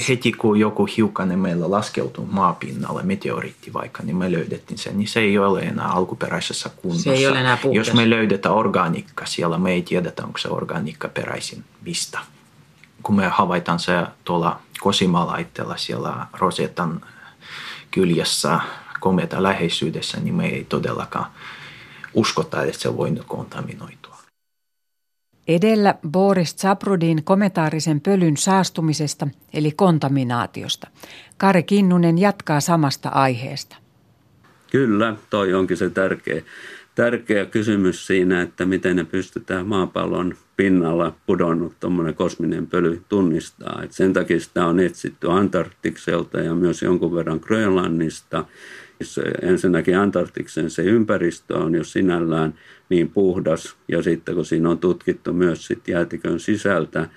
heti 0.08 0.32
kun 0.32 0.60
joku 0.60 0.88
hiukkanen 0.96 1.38
meillä 1.38 1.70
laskeutuu 1.70 2.28
maapinnalle, 2.30 3.02
meteoriitti 3.02 3.72
vaikka, 3.72 4.02
niin 4.02 4.16
me 4.16 4.32
löydettiin 4.32 4.78
sen, 4.78 4.98
niin 4.98 5.08
se 5.08 5.20
ei 5.20 5.38
ole 5.38 5.60
enää 5.60 5.88
alkuperäisessä 5.88 6.70
kunnossa. 6.76 7.02
Se 7.02 7.12
ei 7.12 7.26
ole 7.26 7.40
enää 7.40 7.56
puhdas. 7.56 7.76
Jos 7.76 7.96
me 7.96 8.10
löydetään 8.10 8.54
organiikka 8.54 9.26
siellä, 9.26 9.58
me 9.58 9.72
ei 9.72 9.82
tiedetä, 9.82 10.24
onko 10.24 10.38
se 10.38 10.48
organiikka 10.48 11.08
peräisin 11.08 11.64
mistä. 11.82 12.18
Kun 13.02 13.16
me 13.16 13.28
havaitaan 13.28 13.78
se 13.78 13.92
tuolla 14.24 14.60
kosimalaitteella 14.80 15.76
siellä 15.76 16.26
Rosetan 16.38 17.00
kyljessä 17.90 18.60
komeata 19.00 19.42
läheisyydessä, 19.42 20.20
niin 20.20 20.34
me 20.34 20.46
ei 20.48 20.64
todellakaan 20.64 21.26
uskota, 22.14 22.62
että 22.62 22.80
se 22.80 22.96
voi 22.96 23.12
kontaminoitua. 23.26 24.09
Edellä 25.50 25.94
Boris 26.08 26.56
Zabrudin 26.56 27.24
kometaarisen 27.24 28.00
pölyn 28.00 28.36
saastumisesta 28.36 29.28
eli 29.54 29.72
kontaminaatiosta. 29.72 30.88
Kari 31.36 31.62
Kinnunen 31.62 32.18
jatkaa 32.18 32.60
samasta 32.60 33.08
aiheesta. 33.08 33.76
Kyllä, 34.70 35.16
toi 35.30 35.54
onkin 35.54 35.76
se 35.76 35.90
tärkeä, 35.90 36.42
tärkeä 36.94 37.46
kysymys 37.46 38.06
siinä, 38.06 38.42
että 38.42 38.66
miten 38.66 38.96
ne 38.96 39.04
pystytään 39.04 39.66
maapallon 39.66 40.34
pinnalla 40.56 41.14
pudonnut 41.26 41.72
tuommoinen 41.80 42.14
kosminen 42.14 42.66
pöly 42.66 43.02
tunnistaa. 43.08 43.82
Et 43.82 43.92
sen 43.92 44.12
takia 44.12 44.40
sitä 44.40 44.66
on 44.66 44.80
etsitty 44.80 45.30
Antarktikselta 45.30 46.40
ja 46.40 46.54
myös 46.54 46.82
jonkun 46.82 47.14
verran 47.14 47.40
Grönlannista. 47.42 48.44
Ensinnäkin 49.42 49.98
Antarktiksen 49.98 50.70
se 50.70 50.82
ympäristö 50.82 51.58
on 51.58 51.74
jo 51.74 51.84
sinällään 51.84 52.54
niin 52.90 53.10
puhdas. 53.10 53.76
Ja 53.88 54.02
sitten 54.02 54.34
kun 54.34 54.44
siinä 54.44 54.70
on 54.70 54.78
tutkittu 54.78 55.32
myös 55.32 55.66
sit 55.66 55.88
jäätikön 55.88 56.40
sisältä 56.40 57.08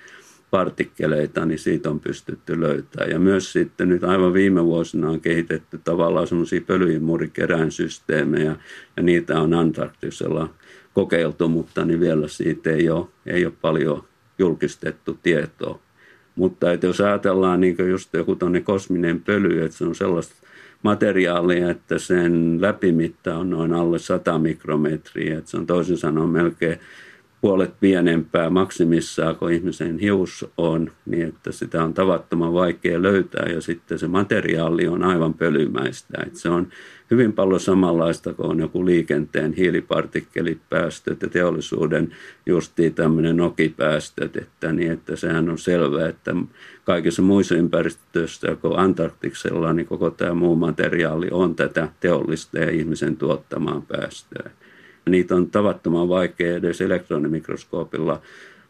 partikkeleita, 0.50 1.46
niin 1.46 1.58
siitä 1.58 1.90
on 1.90 2.00
pystytty 2.00 2.60
löytämään. 2.60 3.10
Ja 3.10 3.18
myös 3.18 3.52
sitten 3.52 3.88
nyt 3.88 4.04
aivan 4.04 4.32
viime 4.32 4.64
vuosina 4.64 5.10
on 5.10 5.20
kehitetty 5.20 5.80
tavallaan 5.84 6.26
semmoisia 6.26 6.60
pölyimurikeräinsysteemejä, 6.60 8.56
ja 8.96 9.02
niitä 9.02 9.40
on 9.40 9.54
Antarktisella 9.54 10.50
kokeiltu, 10.92 11.48
mutta 11.48 11.84
niin 11.84 12.00
vielä 12.00 12.28
siitä 12.28 12.70
ei 12.70 12.88
ole, 12.90 13.06
ei 13.26 13.46
ole 13.46 13.54
paljon 13.60 14.04
julkistettu 14.38 15.18
tietoa. 15.22 15.78
Mutta 16.34 16.72
että 16.72 16.86
jos 16.86 17.00
ajatellaan 17.00 17.60
niin 17.60 17.76
just 17.90 18.14
joku 18.14 18.36
kosminen 18.64 19.20
pöly, 19.20 19.64
että 19.64 19.76
se 19.76 19.84
on 19.84 19.94
sellaista 19.94 20.34
materiaalia, 20.84 21.70
että 21.70 21.98
sen 21.98 22.58
läpimitta 22.60 23.38
on 23.38 23.50
noin 23.50 23.72
alle 23.72 23.98
100 23.98 24.38
mikrometriä. 24.38 25.38
Että 25.38 25.50
se 25.50 25.56
on 25.56 25.66
toisin 25.66 25.98
sanoen 25.98 26.28
melkein 26.28 26.80
puolet 27.44 27.80
pienempää 27.80 28.50
maksimissaan 28.50 29.36
kuin 29.36 29.54
ihmisen 29.54 29.98
hius 29.98 30.46
on, 30.56 30.92
niin 31.06 31.28
että 31.28 31.52
sitä 31.52 31.84
on 31.84 31.94
tavattoman 31.94 32.54
vaikea 32.54 33.02
löytää 33.02 33.46
ja 33.52 33.60
sitten 33.60 33.98
se 33.98 34.08
materiaali 34.08 34.88
on 34.88 35.02
aivan 35.02 35.34
pölymäistä. 35.34 36.18
Että 36.26 36.38
se 36.38 36.48
on 36.48 36.68
hyvin 37.10 37.32
paljon 37.32 37.60
samanlaista 37.60 38.34
kuin 38.34 38.50
on 38.50 38.60
joku 38.60 38.86
liikenteen 38.86 39.52
hiilipartikkelipäästöt 39.52 41.22
ja 41.22 41.28
teollisuuden 41.28 42.12
justiin 42.46 42.94
tämmöinen 42.94 43.36
nokipäästöt, 43.36 44.36
että, 44.36 44.72
niin, 44.72 44.92
että 44.92 45.16
sehän 45.16 45.50
on 45.50 45.58
selvää, 45.58 46.08
että 46.08 46.34
kaikissa 46.84 47.22
muissa 47.22 47.54
ympäristöissä 47.54 48.56
kuin 48.60 48.78
Antarktiksella, 48.78 49.72
niin 49.72 49.86
koko 49.86 50.10
tämä 50.10 50.34
muu 50.34 50.56
materiaali 50.56 51.28
on 51.30 51.54
tätä 51.54 51.88
teollista 52.00 52.58
ja 52.58 52.70
ihmisen 52.70 53.16
tuottamaan 53.16 53.82
päästöä. 53.82 54.50
Niitä 55.10 55.34
on 55.34 55.50
tavattoman 55.50 56.08
vaikea 56.08 56.56
edes 56.56 56.80
elektronimikroskoopilla 56.80 58.20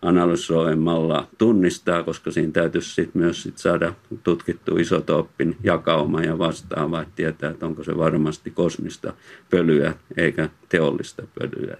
analysoimalla 0.02 1.28
tunnistaa, 1.38 2.02
koska 2.02 2.30
siinä 2.30 2.52
täytyisi 2.52 2.94
sit 2.94 3.14
myös 3.14 3.42
sit 3.42 3.58
saada 3.58 3.92
tutkittu 4.22 4.76
isotooppin 4.76 5.56
jakauma 5.62 6.20
ja 6.20 6.38
vastaava, 6.38 7.02
että 7.02 7.12
tietää, 7.16 7.50
että 7.50 7.66
onko 7.66 7.84
se 7.84 7.96
varmasti 7.96 8.50
kosmista 8.50 9.12
pölyä 9.50 9.94
eikä 10.16 10.48
teollista 10.68 11.22
pölyä. 11.38 11.76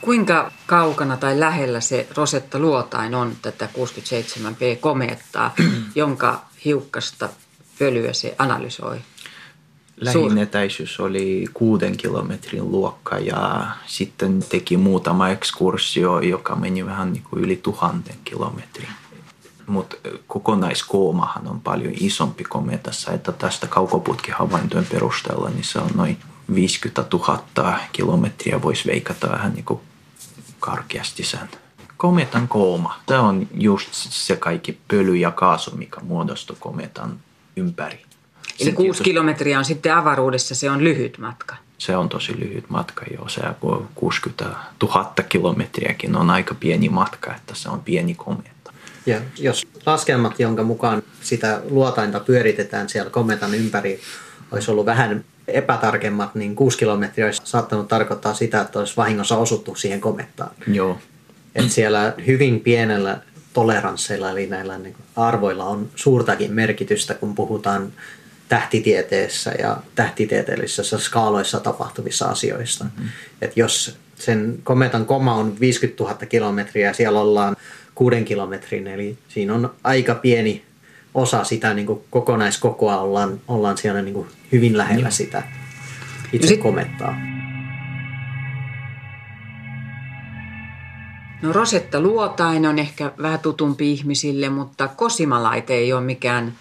Kuinka 0.00 0.52
kaukana 0.66 1.16
tai 1.16 1.40
lähellä 1.40 1.80
se 1.80 2.06
Rosetta 2.16 2.58
Luotain 2.58 3.14
on 3.14 3.32
tätä 3.42 3.68
67P 3.74 4.78
komeettaa, 4.80 5.54
jonka 5.94 6.44
hiukkasta 6.64 7.28
pölyä 7.78 8.12
se 8.12 8.34
analysoi? 8.38 8.98
Lähin 9.96 10.38
etäisyys 10.38 11.00
oli 11.00 11.44
kuuden 11.54 11.96
kilometrin 11.96 12.70
luokka 12.70 13.18
ja 13.18 13.66
sitten 13.86 14.44
teki 14.48 14.76
muutama 14.76 15.28
ekskursio, 15.28 16.20
joka 16.20 16.56
meni 16.56 16.86
vähän 16.86 17.12
niin 17.12 17.22
kuin 17.30 17.44
yli 17.44 17.56
tuhanten 17.56 18.16
kilometrin. 18.24 18.88
Mutta 19.66 19.96
kokonaiskoomahan 20.26 21.48
on 21.48 21.60
paljon 21.60 21.92
isompi 22.00 22.44
kometassa, 22.44 23.12
että 23.12 23.32
tästä 23.32 23.66
kaukoputki-havaintojen 23.66 24.86
perusteella 24.90 25.50
niin 25.50 25.64
se 25.64 25.78
on 25.78 25.90
noin 25.94 26.16
50 26.54 27.04
000 27.12 27.78
kilometriä, 27.92 28.62
voisi 28.62 28.88
veikata 28.88 29.30
vähän 29.30 29.52
niin 29.52 29.64
kuin 29.64 29.80
karkeasti 30.60 31.24
sen. 31.24 31.48
Kometan 31.96 32.48
kooma, 32.48 33.00
se 33.08 33.18
on 33.18 33.48
just 33.54 33.88
se 33.92 34.36
kaikki 34.36 34.78
pöly 34.88 35.16
ja 35.16 35.30
kaasu, 35.30 35.76
mikä 35.76 36.00
muodostuu 36.00 36.56
kometan 36.60 37.20
ympäri. 37.56 38.04
Eli 38.62 38.72
kuusi 38.72 39.02
kilometriä 39.02 39.58
on 39.58 39.64
sitten 39.64 39.94
avaruudessa, 39.94 40.54
se 40.54 40.70
on 40.70 40.84
lyhyt 40.84 41.18
matka. 41.18 41.56
Se 41.78 41.96
on 41.96 42.08
tosi 42.08 42.40
lyhyt 42.40 42.64
matka, 42.70 43.04
joo. 43.14 43.28
Se 43.28 43.40
60 43.94 44.56
000 44.82 45.12
kilometriäkin 45.28 46.16
on 46.16 46.30
aika 46.30 46.54
pieni 46.54 46.88
matka, 46.88 47.34
että 47.34 47.54
se 47.54 47.68
on 47.68 47.80
pieni 47.80 48.14
kometta. 48.14 48.72
Ja 49.06 49.20
jos 49.38 49.66
laskelmat, 49.86 50.40
jonka 50.40 50.62
mukaan 50.62 51.02
sitä 51.20 51.60
luotainta 51.70 52.20
pyöritetään 52.20 52.88
siellä 52.88 53.10
kometan 53.10 53.54
ympäri, 53.54 54.00
olisi 54.52 54.70
ollut 54.70 54.86
vähän 54.86 55.24
epätarkemmat, 55.48 56.34
niin 56.34 56.56
6 56.56 56.78
kilometriä 56.78 57.26
olisi 57.26 57.42
saattanut 57.44 57.88
tarkoittaa 57.88 58.34
sitä, 58.34 58.60
että 58.60 58.78
olisi 58.78 58.96
vahingossa 58.96 59.36
osuttu 59.36 59.74
siihen 59.74 60.00
komettaan. 60.00 60.50
Joo. 60.66 60.98
Et 61.54 61.70
siellä 61.70 62.14
hyvin 62.26 62.60
pienellä 62.60 63.20
toleransseilla, 63.52 64.30
eli 64.30 64.46
näillä 64.46 64.78
niin 64.78 64.96
arvoilla 65.16 65.64
on 65.64 65.88
suurtakin 65.96 66.52
merkitystä, 66.52 67.14
kun 67.14 67.34
puhutaan 67.34 67.92
tähtitieteessä 68.52 69.52
ja 69.58 69.76
tähtitieteellisissä 69.94 70.98
skaaloissa 70.98 71.60
tapahtuvissa 71.60 72.26
asioista. 72.26 72.84
Mm-hmm. 72.84 73.08
Et 73.42 73.56
jos 73.56 73.98
sen 74.14 74.58
kometan 74.64 75.06
koma 75.06 75.34
on 75.34 75.60
50 75.60 76.04
000 76.04 76.16
kilometriä 76.16 76.86
ja 76.86 76.92
siellä 76.92 77.20
ollaan 77.20 77.56
kuuden 77.94 78.24
kilometrin, 78.24 78.86
eli 78.86 79.18
siinä 79.28 79.54
on 79.54 79.74
aika 79.84 80.14
pieni 80.14 80.64
osa 81.14 81.44
sitä 81.44 81.74
niin 81.74 81.86
kuin 81.86 82.00
kokonaiskokoa, 82.10 83.00
ollaan, 83.00 83.40
ollaan 83.48 83.78
siellä 83.78 84.02
niin 84.02 84.14
kuin 84.14 84.28
hyvin 84.52 84.78
lähellä 84.78 85.10
sitä 85.10 85.42
itse 86.32 86.48
sit, 86.48 86.60
komettaa. 86.60 87.16
No 91.42 91.52
Rosetta 91.52 92.00
Luotain 92.00 92.66
on 92.66 92.78
ehkä 92.78 93.12
vähän 93.22 93.40
tutumpi 93.40 93.92
ihmisille, 93.92 94.48
mutta 94.48 94.88
Kosimalaite 94.88 95.74
ei 95.74 95.92
ole 95.92 96.00
mikään, 96.00 96.52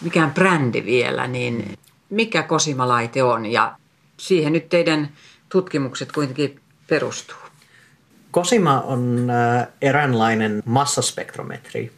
mikään 0.00 0.30
brändi 0.30 0.84
vielä, 0.84 1.26
niin 1.26 1.78
mikä 2.10 2.42
Kosimalaite 2.42 3.22
on 3.22 3.46
ja 3.46 3.76
siihen 4.16 4.52
nyt 4.52 4.68
teidän 4.68 5.08
tutkimukset 5.48 6.12
kuitenkin 6.12 6.60
perustuu? 6.86 7.36
Kosima 8.30 8.80
on 8.80 9.30
äh, 9.30 9.66
eräänlainen 9.82 10.62
massaspektrometri. 10.64 11.92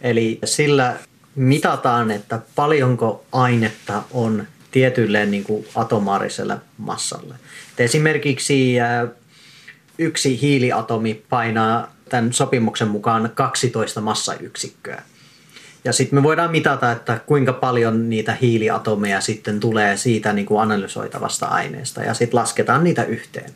Eli 0.00 0.38
sillä 0.44 0.96
mitataan, 1.34 2.10
että 2.10 2.40
paljonko 2.54 3.24
ainetta 3.32 4.02
on 4.10 4.46
tietylle 4.70 5.26
niin 5.26 5.44
kuin 5.44 5.66
atomaariselle 5.74 6.56
massalle. 6.78 7.34
Et 7.72 7.80
esimerkiksi 7.80 8.80
äh, 8.80 9.08
yksi 9.98 10.40
hiiliatomi 10.40 11.24
painaa 11.28 11.92
tämän 12.08 12.32
sopimuksen 12.32 12.88
mukaan 12.88 13.30
12 13.34 14.00
massayksikköä. 14.00 15.02
Ja 15.86 15.92
sitten 15.92 16.18
me 16.18 16.22
voidaan 16.22 16.50
mitata, 16.50 16.92
että 16.92 17.20
kuinka 17.26 17.52
paljon 17.52 18.10
niitä 18.10 18.36
hiiliatomeja 18.42 19.20
sitten 19.20 19.60
tulee 19.60 19.96
siitä 19.96 20.32
niin 20.32 20.46
kuin 20.46 20.62
analysoitavasta 20.62 21.46
aineesta 21.46 22.02
ja 22.02 22.14
sitten 22.14 22.40
lasketaan 22.40 22.84
niitä 22.84 23.04
yhteen. 23.04 23.50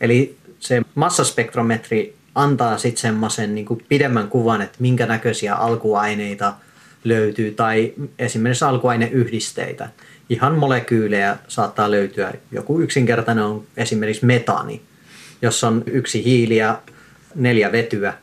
Eli 0.00 0.36
se 0.58 0.82
massaspektrometri 0.94 2.14
antaa 2.34 2.78
sitten 2.78 3.00
semmoisen 3.00 3.54
niin 3.54 3.66
pidemmän 3.88 4.28
kuvan, 4.28 4.62
että 4.62 4.76
minkä 4.80 5.06
näköisiä 5.06 5.54
alkuaineita 5.54 6.54
löytyy 7.04 7.50
tai 7.50 7.94
esimerkiksi 8.18 8.64
alkuaineyhdisteitä. 8.64 9.88
Ihan 10.28 10.54
molekyylejä 10.54 11.36
saattaa 11.48 11.90
löytyä. 11.90 12.32
Joku 12.52 12.80
yksinkertainen 12.80 13.44
on 13.44 13.64
esimerkiksi 13.76 14.26
metaani, 14.26 14.82
jossa 15.42 15.68
on 15.68 15.82
yksi 15.86 16.24
hiili 16.24 16.56
ja 16.56 16.82
neljä 17.34 17.72
vetyä, 17.72 18.14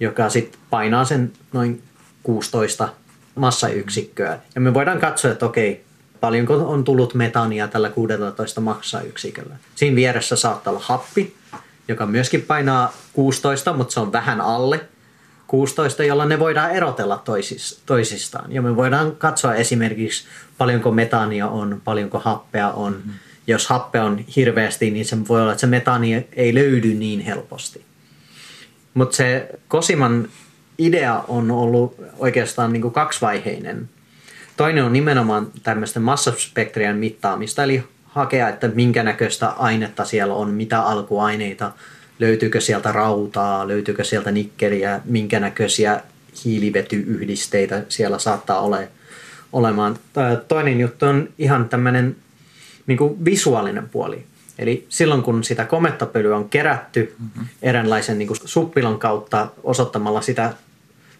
joka 0.00 0.28
sitten 0.28 0.60
painaa 0.70 1.04
sen 1.04 1.32
noin 1.52 1.82
16 2.26 2.88
massayksikköä. 3.34 4.38
Ja 4.54 4.60
me 4.60 4.74
voidaan 4.74 4.98
katsoa, 4.98 5.30
että 5.30 5.46
okei, 5.46 5.84
paljonko 6.20 6.54
on 6.54 6.84
tullut 6.84 7.14
metania 7.14 7.68
tällä 7.68 7.90
16 7.90 8.60
massayksiköllä. 8.60 9.56
Siinä 9.74 9.96
vieressä 9.96 10.36
saattaa 10.36 10.70
olla 10.70 10.82
happi, 10.84 11.34
joka 11.88 12.06
myöskin 12.06 12.42
painaa 12.42 12.92
16, 13.12 13.72
mutta 13.72 13.94
se 13.94 14.00
on 14.00 14.12
vähän 14.12 14.40
alle 14.40 14.80
16, 15.46 16.04
jolla 16.04 16.26
ne 16.26 16.38
voidaan 16.38 16.70
erotella 16.70 17.22
toisistaan. 17.86 18.52
Ja 18.52 18.62
me 18.62 18.76
voidaan 18.76 19.16
katsoa 19.16 19.54
esimerkiksi 19.54 20.24
paljonko 20.58 20.90
metania 20.90 21.48
on, 21.48 21.82
paljonko 21.84 22.18
happea 22.18 22.70
on. 22.70 23.02
Mm. 23.04 23.12
Jos 23.46 23.66
happe 23.66 24.00
on 24.00 24.18
hirveästi, 24.36 24.90
niin 24.90 25.04
se 25.04 25.28
voi 25.28 25.42
olla, 25.42 25.52
että 25.52 25.60
se 25.60 25.66
metani 25.66 26.26
ei 26.32 26.54
löydy 26.54 26.94
niin 26.94 27.20
helposti. 27.20 27.84
Mutta 28.94 29.16
se 29.16 29.48
Kosiman 29.68 30.28
idea 30.78 31.24
on 31.28 31.50
ollut 31.50 31.96
oikeastaan 32.18 32.72
niin 32.72 32.82
kuin 32.82 32.94
kaksivaiheinen. 32.94 33.88
Toinen 34.56 34.84
on 34.84 34.92
nimenomaan 34.92 35.46
tämmöisten 35.62 36.02
massaspektrien 36.02 36.96
mittaamista, 36.96 37.64
eli 37.64 37.84
hakea, 38.04 38.48
että 38.48 38.68
minkä 38.68 39.02
näköistä 39.02 39.48
ainetta 39.48 40.04
siellä 40.04 40.34
on, 40.34 40.50
mitä 40.50 40.82
alkuaineita, 40.82 41.72
löytyykö 42.18 42.60
sieltä 42.60 42.92
rautaa, 42.92 43.68
löytyykö 43.68 44.04
sieltä 44.04 44.30
nikkeliä, 44.30 45.00
minkä 45.04 45.40
näköisiä 45.40 46.00
hiilivetyyhdisteitä 46.44 47.82
siellä 47.88 48.18
saattaa 48.18 48.60
ole, 48.60 48.88
olemaan. 49.52 49.98
Toinen 50.48 50.80
juttu 50.80 51.06
on 51.06 51.28
ihan 51.38 51.68
tämmöinen 51.68 52.16
niin 52.86 52.98
kuin 52.98 53.24
visuaalinen 53.24 53.88
puoli. 53.88 54.24
Eli 54.58 54.86
silloin 54.88 55.22
kun 55.22 55.44
sitä 55.44 55.64
komettapölyä 55.64 56.36
on 56.36 56.48
kerätty 56.48 57.14
mm-hmm. 57.18 57.46
eräänlaisen 57.62 58.18
niin 58.18 58.28
kuin 58.28 58.38
suppilon 58.44 58.98
kautta 58.98 59.48
osoittamalla 59.62 60.22
sitä 60.22 60.52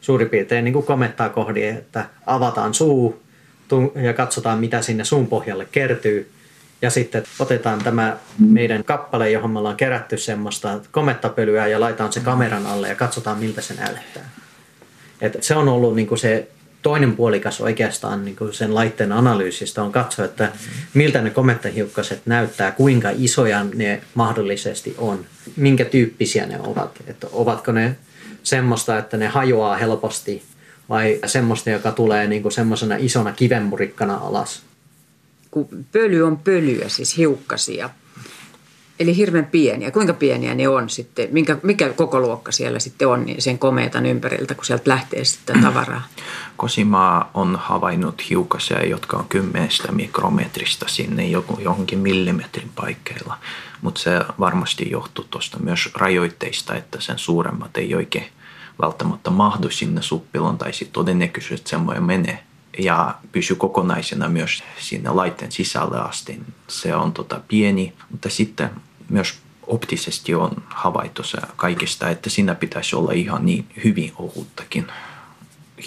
suurin 0.00 0.28
piirtein 0.28 0.64
niin 0.64 0.72
kuin 0.72 0.86
komettaa 0.86 1.28
kohdin, 1.28 1.68
että 1.68 2.04
avataan 2.26 2.74
suu 2.74 3.22
ja 4.02 4.12
katsotaan 4.12 4.58
mitä 4.58 4.82
sinne 4.82 5.04
suun 5.04 5.26
pohjalle 5.26 5.66
kertyy, 5.72 6.30
ja 6.82 6.90
sitten 6.90 7.22
otetaan 7.38 7.84
tämä 7.84 8.16
meidän 8.38 8.84
kappale, 8.84 9.30
johon 9.30 9.50
me 9.50 9.58
ollaan 9.58 9.76
kerätty 9.76 10.18
semmoista 10.18 10.80
komettapölyä 10.90 11.66
ja 11.66 11.80
laitetaan 11.80 12.12
se 12.12 12.20
kameran 12.20 12.66
alle 12.66 12.88
ja 12.88 12.94
katsotaan 12.94 13.38
miltä 13.38 13.60
se 13.60 13.74
näyttää. 13.74 14.30
Et 15.20 15.36
se 15.40 15.54
on 15.54 15.68
ollut 15.68 15.96
niin 15.96 16.06
kuin 16.06 16.18
se 16.18 16.48
toinen 16.82 17.16
puolikas 17.16 17.60
oikeastaan 17.60 18.24
niin 18.24 18.36
kuin 18.36 18.54
sen 18.54 18.74
laitteen 18.74 19.12
analyysistä 19.12 19.82
on 19.82 19.92
katsoa, 19.92 20.24
että 20.24 20.52
miltä 20.94 21.22
ne 21.22 21.30
komettahiukkaset 21.30 22.22
näyttää, 22.26 22.70
kuinka 22.70 23.10
isoja 23.18 23.66
ne 23.74 24.02
mahdollisesti 24.14 24.94
on, 24.98 25.24
minkä 25.56 25.84
tyyppisiä 25.84 26.46
ne 26.46 26.60
ovat. 26.60 26.90
Että 27.06 27.26
ovatko 27.32 27.72
ne 27.72 27.96
semmoista, 28.46 28.98
että 28.98 29.16
ne 29.16 29.26
hajoaa 29.26 29.76
helposti 29.76 30.42
vai 30.88 31.18
semmoista, 31.26 31.70
joka 31.70 31.92
tulee 31.92 32.26
niin 32.26 32.42
kuin 32.42 32.52
semmoisena 32.52 32.96
isona 32.98 33.32
kivenmurikkana 33.32 34.16
alas 34.16 34.62
kun 35.56 35.86
pöly 35.92 36.22
on 36.22 36.36
pölyä, 36.38 36.88
siis 36.88 37.16
hiukkasia. 37.16 37.90
Eli 39.00 39.16
hirveän 39.16 39.46
pieniä. 39.46 39.90
Kuinka 39.90 40.12
pieniä 40.12 40.54
ne 40.54 40.68
on 40.68 40.90
sitten? 40.90 41.28
Minkä, 41.32 41.58
mikä 41.62 41.88
koko 41.88 42.20
luokka 42.20 42.52
siellä 42.52 42.78
sitten 42.78 43.08
on 43.08 43.26
niin 43.26 43.42
sen 43.42 43.58
komeetan 43.58 44.06
ympäriltä, 44.06 44.54
kun 44.54 44.64
sieltä 44.64 44.90
lähtee 44.90 45.24
sitten 45.24 45.62
tavaraa? 45.62 46.02
Kosimaa 46.56 47.30
on 47.34 47.56
havainnut 47.62 48.30
hiukkasia, 48.30 48.86
jotka 48.86 49.16
on 49.16 49.28
kymmenestä 49.28 49.92
mikrometristä 49.92 50.86
sinne 50.88 51.26
johonkin 51.58 51.98
millimetrin 51.98 52.70
paikkeilla. 52.74 53.38
Mutta 53.82 54.00
se 54.00 54.20
varmasti 54.40 54.90
johtuu 54.90 55.26
tuosta 55.30 55.58
myös 55.58 55.88
rajoitteista, 55.94 56.74
että 56.74 57.00
sen 57.00 57.18
suuremmat 57.18 57.76
ei 57.76 57.94
oikein 57.94 58.26
välttämättä 58.80 59.30
mahdu 59.30 59.70
sinne 59.70 60.02
suppilon 60.02 60.58
tai 60.58 60.72
sitten 60.72 60.92
todennäköisesti 60.92 61.70
semmoinen 61.70 62.04
menee 62.04 62.42
ja 62.78 63.14
pysyy 63.32 63.56
kokonaisena 63.56 64.28
myös 64.28 64.62
siinä 64.78 65.16
laitteen 65.16 65.52
sisällä 65.52 66.02
asti. 66.02 66.40
Se 66.68 66.94
on 66.94 67.12
tota 67.12 67.40
pieni, 67.48 67.92
mutta 68.10 68.30
sitten 68.30 68.70
myös 69.08 69.38
optisesti 69.66 70.34
on 70.34 70.50
havaittu 70.68 71.22
se 71.22 71.38
kaikista, 71.56 72.10
että 72.10 72.30
siinä 72.30 72.54
pitäisi 72.54 72.96
olla 72.96 73.12
ihan 73.12 73.46
niin 73.46 73.66
hyvin 73.84 74.12
ohuttakin 74.18 74.86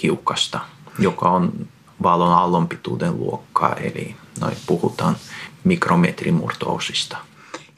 hiukkasta, 0.03 0.59
joka 0.99 1.29
on 1.29 1.67
valon 2.03 2.31
aallonpituuden 2.31 3.17
luokkaa, 3.17 3.73
eli 3.73 4.15
noin 4.39 4.57
puhutaan 4.65 5.15
mikrometrimurtoosista. 5.63 7.17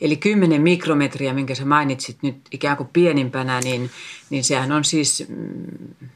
Eli 0.02 0.18
10 0.18 0.62
mikrometriä, 0.62 1.34
minkä 1.34 1.56
sä 1.56 1.66
mainitsit 1.66 2.18
nyt 2.22 2.36
ikään 2.52 2.78
kuin 2.78 2.90
pienimpänä, 2.94 3.60
niin, 3.60 3.90
niin 4.30 4.44
sehän 4.44 4.72
on 4.72 4.84
siis 4.84 5.26
mm, 5.30 6.08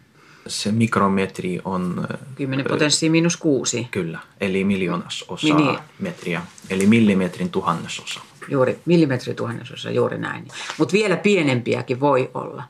se 0.47 0.71
mikrometri 0.71 1.59
on... 1.65 2.07
10 2.35 2.65
potenssiin 2.69 3.11
miinus 3.11 3.37
6. 3.37 3.87
Kyllä, 3.91 4.19
eli 4.41 4.63
miljoonasosa 4.63 5.55
Mini... 5.55 5.77
metriä, 5.99 6.41
eli 6.69 6.87
millimetrin 6.87 7.49
tuhannesosa. 7.49 8.19
Juuri, 8.49 8.79
millimetrin 8.85 9.35
tuhannesosa, 9.35 9.91
juuri 9.91 10.17
näin. 10.17 10.47
Mutta 10.77 10.93
vielä 10.93 11.17
pienempiäkin 11.17 11.99
voi 11.99 12.31
olla. 12.33 12.63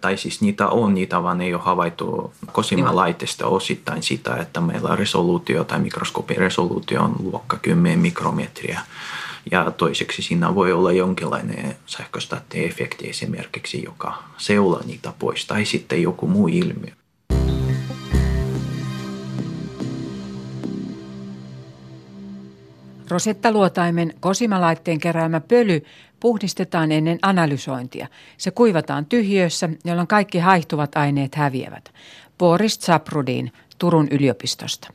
Tai 0.00 0.16
siis 0.16 0.40
niitä 0.40 0.68
on, 0.68 0.94
niitä 0.94 1.22
vaan 1.22 1.40
ei 1.40 1.54
ole 1.54 1.62
havaittu 1.62 2.34
Cosima-laitteesta 2.52 3.46
osittain 3.46 4.02
sitä, 4.02 4.36
että 4.36 4.60
meillä 4.60 4.96
resoluutio 4.96 5.64
tai 5.64 5.78
mikroskoopin 5.78 6.36
resoluutio 6.36 7.02
on 7.02 7.16
luokka 7.18 7.56
10 7.62 7.98
mikrometriä. 7.98 8.80
Ja 9.50 9.70
toiseksi 9.70 10.22
siinä 10.22 10.54
voi 10.54 10.72
olla 10.72 10.92
jonkinlainen 10.92 11.76
sähköstaattiefekti 11.86 13.10
esimerkiksi, 13.10 13.82
joka 13.82 14.22
seulaa 14.36 14.82
niitä 14.86 15.12
pois, 15.18 15.46
tai 15.46 15.64
sitten 15.64 16.02
joku 16.02 16.26
muu 16.26 16.48
ilmiö. 16.48 16.92
Rosettaluotaimen 23.08 24.14
kosimalaitteen 24.20 24.98
keräämä 24.98 25.40
pöly 25.40 25.82
puhdistetaan 26.20 26.92
ennen 26.92 27.18
analysointia. 27.22 28.06
Se 28.36 28.50
kuivataan 28.50 29.06
tyhjössä, 29.06 29.68
jolloin 29.84 30.08
kaikki 30.08 30.38
haihtuvat 30.38 30.96
aineet 30.96 31.34
häviävät. 31.34 31.92
Boris 32.38 32.80
Zaprudin 32.80 33.52
Turun 33.78 34.08
yliopistosta. 34.10 34.92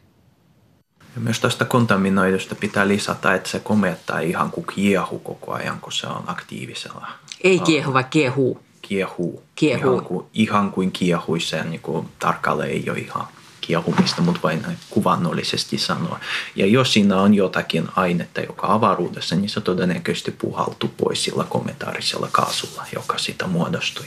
Ja 1.18 1.22
myös 1.22 1.40
tästä 1.40 1.66
kontaminoidusta 1.66 2.56
pitää 2.56 2.88
lisätä, 2.88 3.34
että 3.34 3.50
se 3.50 3.60
komettaa 3.60 4.20
ihan 4.20 4.52
kuin 4.52 4.68
kiehu 4.76 5.20
koko 5.20 5.54
ajan, 5.54 5.80
kun 5.80 5.92
se 5.92 6.08
on 6.08 6.24
aktiivisella. 6.28 7.08
Ei 7.44 7.60
kiehu, 7.60 7.94
vaan 7.94 8.06
kiehuu. 8.06 8.60
Kiehuu. 8.82 9.44
Kiehuu. 9.56 9.94
Ihan 9.94 10.06
kuin, 10.06 10.26
ihan 10.34 10.72
kuin 10.72 10.92
kiehuisi, 10.92 11.56
niin 11.64 11.82
kuin 11.82 12.10
tarkalleen 12.20 12.72
ei 12.72 12.90
ole 12.90 13.00
ihan 13.00 13.28
kiehumista, 13.62 14.22
mutta 14.22 14.42
vain 14.44 14.66
kuvannollisesti 14.90 15.78
sanoa. 15.78 16.20
Ja 16.56 16.66
jos 16.66 16.94
siinä 16.94 17.22
on 17.22 17.34
jotakin 17.34 17.88
ainetta, 17.96 18.42
joka 18.42 18.68
avaruudessa, 18.68 19.36
niin 19.36 19.50
se 19.50 19.62
todennäköisesti 19.62 20.32
puhaltuu 20.32 20.94
pois 20.98 21.24
sillä 21.24 21.44
kommentaarisella 21.50 22.28
kaasulla, 22.32 22.86
joka 22.94 23.18
sitä 23.18 23.48
muodostuu. 23.48 24.06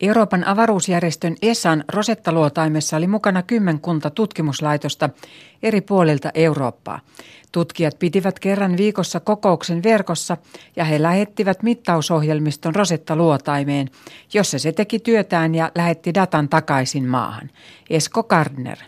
Euroopan 0.00 0.46
avaruusjärjestön 0.46 1.36
ESAn 1.42 1.84
Rosettaluotaimessa 1.88 2.96
oli 2.96 3.06
mukana 3.06 3.42
kymmenkunta 3.42 4.10
tutkimuslaitosta 4.10 5.10
eri 5.62 5.80
puolilta 5.80 6.30
Eurooppaa. 6.34 7.00
Tutkijat 7.52 7.98
pitivät 7.98 8.38
kerran 8.38 8.76
viikossa 8.76 9.20
kokouksen 9.20 9.82
verkossa 9.82 10.36
ja 10.76 10.84
he 10.84 11.02
lähettivät 11.02 11.62
mittausohjelmiston 11.62 12.74
Rosetta-luotaimeen, 12.74 13.90
jossa 14.34 14.58
se 14.58 14.72
teki 14.72 14.98
työtään 14.98 15.54
ja 15.54 15.72
lähetti 15.74 16.14
datan 16.14 16.48
takaisin 16.48 17.08
maahan. 17.08 17.50
Esko 17.90 18.22
Gardner. 18.22 18.78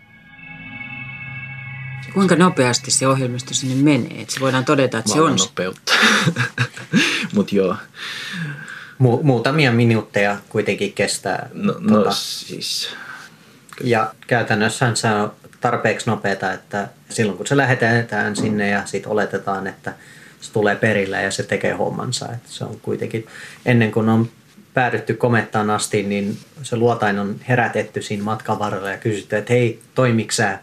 Kuinka 2.15 2.37
nopeasti 2.37 2.91
se 2.91 3.09
ohjelmisto 3.09 3.55
sinne 3.55 3.75
menee? 3.75 4.21
Että 4.21 4.35
se 4.35 4.41
voidaan 4.41 4.65
todeta, 4.65 4.99
että 4.99 5.13
se 5.13 5.21
on... 5.21 5.37
nopeutta. 5.37 5.93
Mutta 7.35 7.55
joo. 7.55 7.77
Mu- 9.01 9.23
muutamia 9.23 9.73
minuutteja 9.73 10.37
kuitenkin 10.49 10.93
kestää. 10.93 11.49
No, 11.53 11.75
no 11.81 12.13
siis... 12.13 12.89
Ja 13.85 14.15
käytännössä 14.27 14.95
se 14.95 15.09
on 15.09 15.33
tarpeeksi 15.61 16.11
nopeata, 16.11 16.53
että 16.53 16.89
silloin 17.09 17.37
kun 17.37 17.47
se 17.47 17.57
lähetetään 17.57 18.37
sinne 18.37 18.69
ja 18.69 18.87
sitten 18.87 19.13
oletetaan, 19.13 19.67
että 19.67 19.93
se 20.41 20.53
tulee 20.53 20.77
perille 20.77 21.23
ja 21.23 21.31
se 21.31 21.43
tekee 21.43 21.73
hommansa. 21.73 22.27
Että 22.33 22.49
se 22.49 22.65
on 22.65 22.81
kuitenkin, 22.83 23.27
ennen 23.67 23.93
kuin 23.93 24.09
on 24.09 24.29
päädytty 24.75 25.15
komettaan 25.15 25.71
asti, 25.71 26.03
niin 26.03 26.39
se 26.63 26.77
luotain 26.77 27.19
on 27.19 27.37
herätetty 27.49 28.03
siinä 28.03 28.25
matkan 28.25 28.59
varrella 28.59 28.91
ja 28.91 28.99
kysytty, 28.99 29.37
että 29.37 29.53
hei, 29.53 29.81
toimiksää? 29.95 30.63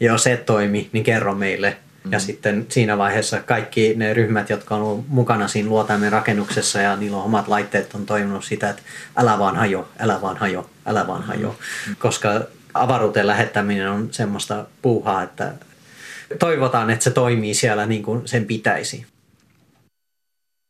Jos 0.00 0.26
et 0.26 0.46
toimi, 0.46 0.88
niin 0.92 1.04
kerro 1.04 1.34
meille. 1.34 1.76
Mm. 2.06 2.12
Ja 2.12 2.18
sitten 2.18 2.66
siinä 2.68 2.98
vaiheessa 2.98 3.40
kaikki 3.40 3.94
ne 3.96 4.14
ryhmät, 4.14 4.50
jotka 4.50 4.74
on 4.74 4.82
ollut 4.82 5.08
mukana 5.08 5.48
siinä 5.48 5.68
luotaimen 5.68 6.12
rakennuksessa 6.12 6.80
ja 6.80 6.96
niillä 6.96 7.16
on 7.16 7.24
omat 7.24 7.48
laitteet, 7.48 7.94
on 7.94 8.06
toiminut 8.06 8.44
sitä, 8.44 8.70
että 8.70 8.82
älä 9.16 9.38
vaan 9.38 9.56
hajo, 9.56 9.88
älä 9.98 10.20
vaan 10.22 10.36
hajo, 10.36 10.70
älä 10.86 11.06
vaan 11.06 11.22
hajo. 11.22 11.56
Mm. 11.86 11.96
Koska 11.98 12.40
avaruuteen 12.74 13.26
lähettäminen 13.26 13.90
on 13.90 14.08
semmoista 14.10 14.66
puuhaa, 14.82 15.22
että 15.22 15.52
toivotaan, 16.38 16.90
että 16.90 17.04
se 17.04 17.10
toimii 17.10 17.54
siellä 17.54 17.86
niin 17.86 18.02
kuin 18.02 18.28
sen 18.28 18.44
pitäisi. 18.44 19.06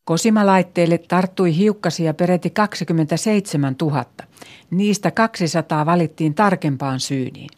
Kosimalaitteille 0.05 0.99
tarttui 0.99 1.57
hiukkasia 1.57 2.15
peräti 2.15 2.51
27 2.51 3.77
000. 3.83 4.05
Niistä 4.71 5.11
200 5.11 5.87
valittiin 5.87 6.35
tarkempaan 6.35 7.01
syyniin. 7.01 7.51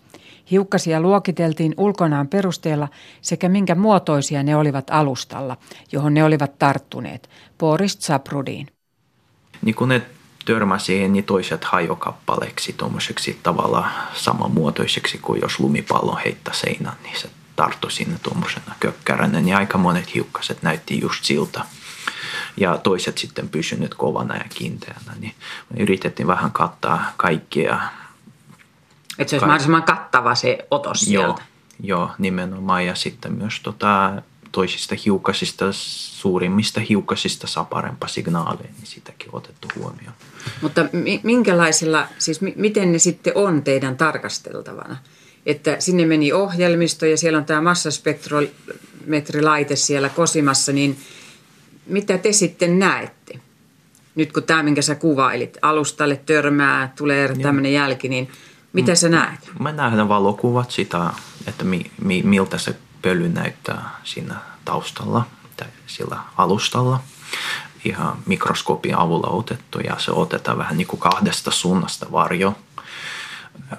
Hiukkasia 0.50 1.00
luokiteltiin 1.00 1.74
ulkonaan 1.76 2.28
perusteella 2.28 2.88
sekä 3.20 3.48
minkä 3.48 3.74
muotoisia 3.74 4.42
ne 4.42 4.56
olivat 4.56 4.90
alustalla, 4.90 5.56
johon 5.92 6.14
ne 6.14 6.24
olivat 6.24 6.58
tarttuneet, 6.58 7.30
Boris 7.58 7.98
Zaprudiin. 7.98 8.66
Niin 9.62 9.74
kun 9.74 9.88
ne 9.88 10.02
törmäsi, 10.44 11.08
niin 11.08 11.24
toiset 11.24 11.64
hajokappaleeksi 11.64 12.72
tuommoiseksi 12.72 13.40
tavalla 13.42 13.88
samanmuotoiseksi 14.14 15.18
kuin 15.18 15.40
jos 15.40 15.60
lumipallo 15.60 16.18
heittää 16.24 16.54
seinään, 16.54 16.96
niin 17.02 17.20
se 17.20 17.30
tarttui 17.56 17.90
sinne 17.90 18.18
tuommoisena 18.22 18.74
kökkäränä, 18.80 19.40
niin 19.40 19.56
aika 19.56 19.78
monet 19.78 20.14
hiukkaset 20.14 20.62
näytti 20.62 21.00
just 21.00 21.24
siltä. 21.24 21.60
Ja 22.56 22.78
toiset 22.78 23.18
sitten 23.18 23.48
pysynyt 23.48 23.94
kovana 23.94 24.36
ja 24.36 24.44
kiinteänä, 24.54 25.12
niin 25.20 25.34
me 25.70 25.82
yritettiin 25.82 26.26
vähän 26.26 26.52
kattaa 26.52 27.12
kaikkia 27.16 27.80
että 29.18 29.30
se 29.30 29.36
olisi 29.36 29.46
mahdollisimman 29.46 29.82
kattava 29.82 30.34
se 30.34 30.66
otos 30.70 31.00
sieltä. 31.00 31.42
Joo, 31.80 31.82
joo 31.82 32.10
nimenomaan. 32.18 32.86
Ja 32.86 32.94
sitten 32.94 33.32
myös 33.32 33.60
tota, 33.62 34.22
toisista 34.52 34.94
hiukkasista, 35.04 35.64
suurimmista 35.72 36.80
hiukkasista 36.80 37.46
saa 37.46 37.64
parempaa 37.64 38.08
signaalia, 38.08 38.62
niin 38.62 38.74
sitäkin 38.84 39.28
otettu 39.32 39.68
huomioon. 39.76 40.14
Mutta 40.60 40.86
minkälaisella, 41.22 42.06
siis 42.18 42.40
miten 42.40 42.92
ne 42.92 42.98
sitten 42.98 43.32
on 43.36 43.62
teidän 43.62 43.96
tarkasteltavana? 43.96 44.96
Että 45.46 45.76
sinne 45.78 46.06
meni 46.06 46.32
ohjelmisto 46.32 47.06
ja 47.06 47.16
siellä 47.16 47.38
on 47.38 47.44
tämä 47.44 47.60
massaspektrometrilaite 47.60 49.76
siellä 49.76 50.08
kosimassa, 50.08 50.72
niin 50.72 50.98
mitä 51.86 52.18
te 52.18 52.32
sitten 52.32 52.78
näette? 52.78 53.38
Nyt 54.14 54.32
kun 54.32 54.42
tämä, 54.42 54.62
minkä 54.62 54.82
sä 54.82 54.94
kuvailit, 54.94 55.58
alustalle 55.62 56.20
törmää, 56.26 56.92
tulee 56.96 57.36
tämmöinen 57.42 57.72
jälki, 57.72 58.08
niin– 58.08 58.30
mitä 58.72 58.94
sä 58.94 59.08
näet? 59.08 59.50
Mä 59.58 59.72
näen 59.72 60.08
valokuvat 60.08 60.70
sitä, 60.70 61.10
että 61.46 61.64
mi, 61.64 61.90
mi, 62.02 62.22
miltä 62.22 62.58
se 62.58 62.76
pöly 63.02 63.28
näyttää 63.28 63.90
siinä 64.04 64.34
taustalla 64.64 65.26
tai 65.56 65.68
sillä 65.86 66.16
alustalla. 66.36 67.00
Ihan 67.84 68.16
mikroskoopin 68.26 68.98
avulla 68.98 69.28
otettu 69.28 69.78
ja 69.78 69.94
se 69.98 70.10
otetaan 70.10 70.58
vähän 70.58 70.76
niin 70.76 70.86
kuin 70.86 71.00
kahdesta 71.00 71.50
suunnasta 71.50 72.06
varjo 72.12 72.54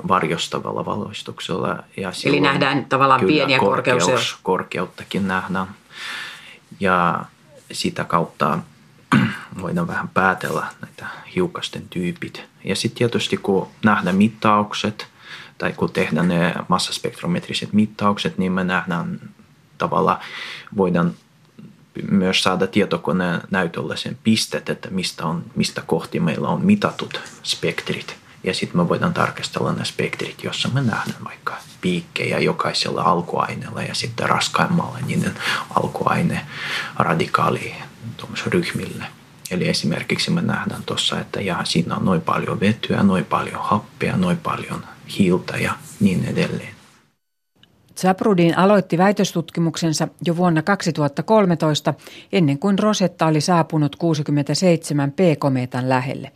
varjostavalla 0.07 0.85
valoistuksella. 0.85 1.83
Ja 1.97 2.11
Eli 2.25 2.39
nähdään 2.39 2.85
tavallaan 2.85 3.19
kyllä, 3.19 3.33
pieniä 3.33 3.59
korkeus, 3.59 4.03
korkeus, 4.03 4.37
korkeuttakin 4.43 5.27
nähdään. 5.27 5.67
Ja 6.79 7.25
sitä 7.71 8.03
kautta 8.03 8.59
voidaan 9.61 9.87
vähän 9.87 10.09
päätellä 10.09 10.67
näitä 10.81 11.05
hiukasten 11.35 11.89
tyypit. 11.89 12.43
Ja 12.63 12.75
sitten 12.75 12.97
tietysti 12.97 13.37
kun 13.37 13.67
nähdään 13.85 14.15
mittaukset 14.15 15.07
tai 15.57 15.73
kun 15.73 15.91
tehdään 15.91 16.27
ne 16.27 16.53
massaspektrometriset 16.67 17.73
mittaukset, 17.73 18.37
niin 18.37 18.51
me 18.51 18.63
nähdään 18.63 19.21
tavalla, 19.77 20.19
voidaan 20.77 21.13
myös 22.11 22.43
saada 22.43 22.67
tietokoneen 22.67 23.41
näytölle 23.51 23.97
sen 23.97 24.17
pistet, 24.23 24.69
että 24.69 24.89
mistä, 24.89 25.25
on, 25.25 25.43
mistä 25.55 25.81
kohti 25.81 26.19
meillä 26.19 26.47
on 26.47 26.65
mitatut 26.65 27.21
spektrit. 27.43 28.15
Ja 28.43 28.53
sitten 28.53 28.81
me 28.81 28.89
voidaan 28.89 29.13
tarkastella 29.13 29.73
ne 29.73 29.85
spektrit, 29.85 30.43
jossa 30.43 30.69
me 30.73 30.81
nähdään 30.81 31.23
vaikka 31.23 31.57
piikkejä 31.81 32.39
jokaisella 32.39 33.01
alkuaineella 33.01 33.81
ja 33.81 33.95
sitten 33.95 34.29
raskaimmalla 34.29 34.97
niiden 35.07 35.33
alkuaine 35.75 36.45
radikaali 36.95 37.75
ryhmille. 38.45 39.18
Eli 39.51 39.67
esimerkiksi 39.67 40.31
me 40.31 40.41
nähdään 40.41 40.83
tuossa, 40.85 41.19
että 41.19 41.41
ja 41.41 41.61
siinä 41.63 41.95
on 41.95 42.05
noin 42.05 42.21
paljon 42.21 42.59
vetyä, 42.59 43.03
noin 43.03 43.25
paljon 43.25 43.61
happea, 43.63 44.17
noin 44.17 44.37
paljon 44.37 44.83
hiiltä 45.17 45.57
ja 45.57 45.73
niin 45.99 46.25
edelleen. 46.25 46.79
Zaprudin 47.97 48.57
aloitti 48.57 48.97
väitöstutkimuksensa 48.97 50.07
jo 50.25 50.37
vuonna 50.37 50.61
2013 50.61 51.93
ennen 52.31 52.59
kuin 52.59 52.79
Rosetta 52.79 53.25
oli 53.25 53.41
saapunut 53.41 53.95
67 53.95 55.11
P-komeetan 55.11 55.89
lähelle. 55.89 56.31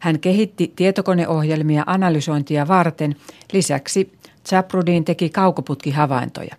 Hän 0.00 0.20
kehitti 0.20 0.72
tietokoneohjelmia 0.76 1.84
analysointia 1.86 2.68
varten. 2.68 3.16
Lisäksi 3.52 4.12
Zaprudin 4.48 5.04
teki 5.04 5.30
kaukoputkihavaintoja. 5.30 6.56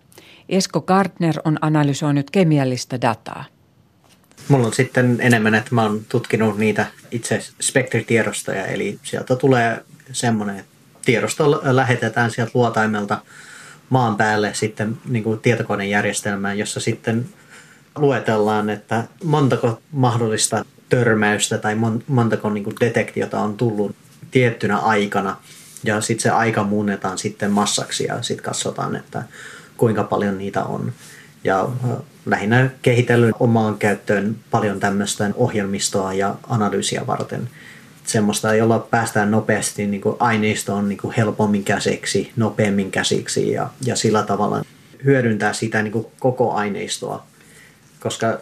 Esko 0.48 0.80
Gardner 0.80 1.34
on 1.44 1.58
analysoinut 1.60 2.30
kemiallista 2.30 3.00
dataa. 3.00 3.44
Mulla 4.48 4.66
on 4.66 4.74
sitten 4.74 5.16
enemmän, 5.20 5.54
että 5.54 5.74
mä 5.74 5.82
oon 5.82 6.04
tutkinut 6.08 6.58
niitä 6.58 6.86
itse 7.10 7.40
spektritiedostoja, 7.60 8.66
eli 8.66 8.98
sieltä 9.02 9.36
tulee 9.36 9.84
semmoinen, 10.12 10.58
että 10.58 10.72
tiedosto 11.04 11.60
lähetetään 11.64 12.30
sieltä 12.30 12.50
luotaimelta 12.54 13.22
maan 13.90 14.16
päälle 14.16 14.54
sitten 14.54 14.98
niin 15.08 15.24
kuin 15.24 15.40
tietokonejärjestelmään, 15.40 16.58
jossa 16.58 16.80
sitten 16.80 17.28
luetellaan, 17.96 18.70
että 18.70 19.04
montako 19.24 19.82
mahdollista 19.92 20.64
törmäystä 20.88 21.58
tai 21.58 21.76
montako 22.06 22.50
niin 22.50 22.64
kuin 22.64 22.76
detektiota 22.80 23.40
on 23.40 23.56
tullut 23.56 23.96
tiettynä 24.30 24.78
aikana. 24.78 25.36
Ja 25.84 26.00
sitten 26.00 26.22
se 26.22 26.30
aika 26.30 26.62
muunnetaan 26.62 27.18
sitten 27.18 27.50
massaksi 27.50 28.04
ja 28.04 28.22
sitten 28.22 28.44
katsotaan, 28.44 28.96
että 28.96 29.22
kuinka 29.76 30.04
paljon 30.04 30.38
niitä 30.38 30.64
on. 30.64 30.92
Ja 31.44 31.68
lähinnä 32.26 32.70
kehitellyt 32.82 33.34
omaan 33.40 33.78
käyttöön 33.78 34.36
paljon 34.50 34.80
tämmöistä 34.80 35.30
ohjelmistoa 35.34 36.14
ja 36.14 36.34
analyysiä 36.48 37.06
varten. 37.06 37.50
Semmoista, 38.04 38.54
jolla 38.54 38.78
päästään 38.78 39.30
nopeasti 39.30 39.86
niin 39.86 40.00
kuin 40.00 40.16
aineistoon 40.18 40.88
niin 40.88 40.98
kuin 40.98 41.14
helpommin 41.16 41.64
käsiksi, 41.64 42.32
nopeammin 42.36 42.90
käsiksi 42.90 43.52
ja, 43.52 43.70
ja 43.84 43.96
sillä 43.96 44.22
tavalla 44.22 44.64
hyödyntää 45.04 45.52
sitä 45.52 45.82
niin 45.82 45.92
kuin 45.92 46.06
koko 46.18 46.52
aineistoa. 46.52 47.26
Koska 48.00 48.38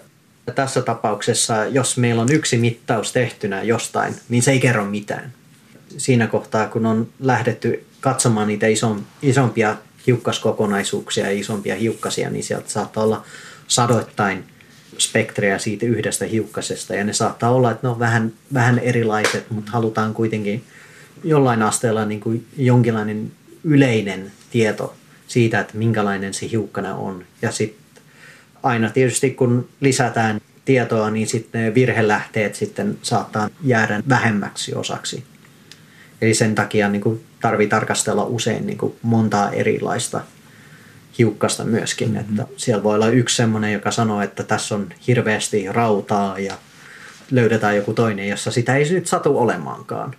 tässä 0.55 0.83
tapauksessa, 0.83 1.65
jos 1.65 1.99
meillä 1.99 2.23
on 2.23 2.33
yksi 2.33 2.59
mittaus 2.59 3.13
tehtynä 3.13 3.63
jostain, 3.63 4.15
niin 4.29 4.43
se 4.43 4.51
ei 4.51 4.61
kerro 4.61 4.85
mitään. 4.85 5.33
Siinä 5.97 6.27
kohtaa, 6.27 6.69
kun 6.69 6.87
on 6.87 7.09
lähdetty 7.21 7.85
katsomaan 8.01 8.49
niitä 8.49 8.67
isompia 9.23 9.77
hiukkaskokonaisuuksia 10.07 11.25
ja 11.25 11.38
isompia 11.38 11.77
hiukkasia, 11.77 12.31
niin 12.31 12.45
sieltä 12.45 12.71
saattaa 12.71 13.05
olla 13.05 13.25
sadoittain 13.69 14.45
spektrejä 14.99 15.59
siitä 15.59 15.87
yhdestä 15.87 16.25
hiukkasesta 16.25 16.95
ja 16.95 17.05
ne 17.05 17.12
saattaa 17.12 17.51
olla, 17.51 17.71
että 17.71 17.87
ne 17.87 17.90
on 17.90 17.99
vähän, 17.99 18.33
vähän 18.55 18.79
erilaiset, 18.79 19.51
mutta 19.51 19.73
halutaan 19.73 20.14
kuitenkin 20.14 20.64
jollain 21.25 21.62
asteella 21.62 22.05
niin 22.05 22.21
kuin 22.21 22.47
jonkinlainen 22.57 23.33
yleinen 23.64 24.33
tieto 24.51 24.95
siitä, 25.27 25.61
että 25.61 25.79
minkälainen 25.79 26.35
se 26.35 26.49
hiukkana 26.51 26.95
on. 26.95 27.25
Ja 27.42 27.53
sitten 27.53 28.03
aina 28.62 28.90
tietysti 28.90 29.31
kun 29.31 29.69
lisätään 29.81 30.40
tietoa, 30.64 31.11
niin 31.11 31.27
sitten 31.27 31.64
ne 31.64 31.75
virhelähteet 31.75 32.55
sitten 32.55 32.99
saattaa 33.03 33.49
jäädä 33.64 34.03
vähemmäksi 34.09 34.75
osaksi. 34.75 35.25
Eli 36.23 36.35
sen 36.35 36.55
takia 36.55 36.88
niin 36.88 37.03
kuin 37.03 37.21
tarvii 37.40 37.68
tarkastella 37.68 38.25
usein 38.25 38.66
niin 38.66 38.79
kuin 38.79 38.96
montaa 39.03 39.51
erilaista 39.51 40.20
hiukkasta 41.18 41.64
myöskin. 41.64 42.09
Mm-hmm. 42.09 42.20
Että 42.40 42.46
siellä 42.57 42.83
voi 42.83 42.94
olla 42.94 43.09
yksi 43.09 43.37
semmoinen, 43.37 43.72
joka 43.72 43.90
sanoo, 43.90 44.20
että 44.20 44.42
tässä 44.42 44.75
on 44.75 44.88
hirveästi 45.07 45.72
rautaa 45.72 46.38
ja 46.38 46.55
löydetään 47.31 47.77
joku 47.77 47.92
toinen, 47.92 48.29
jossa 48.29 48.51
sitä 48.51 48.77
ei 48.77 48.90
nyt 48.90 49.07
satu 49.07 49.38
olemaankaan. 49.38 50.14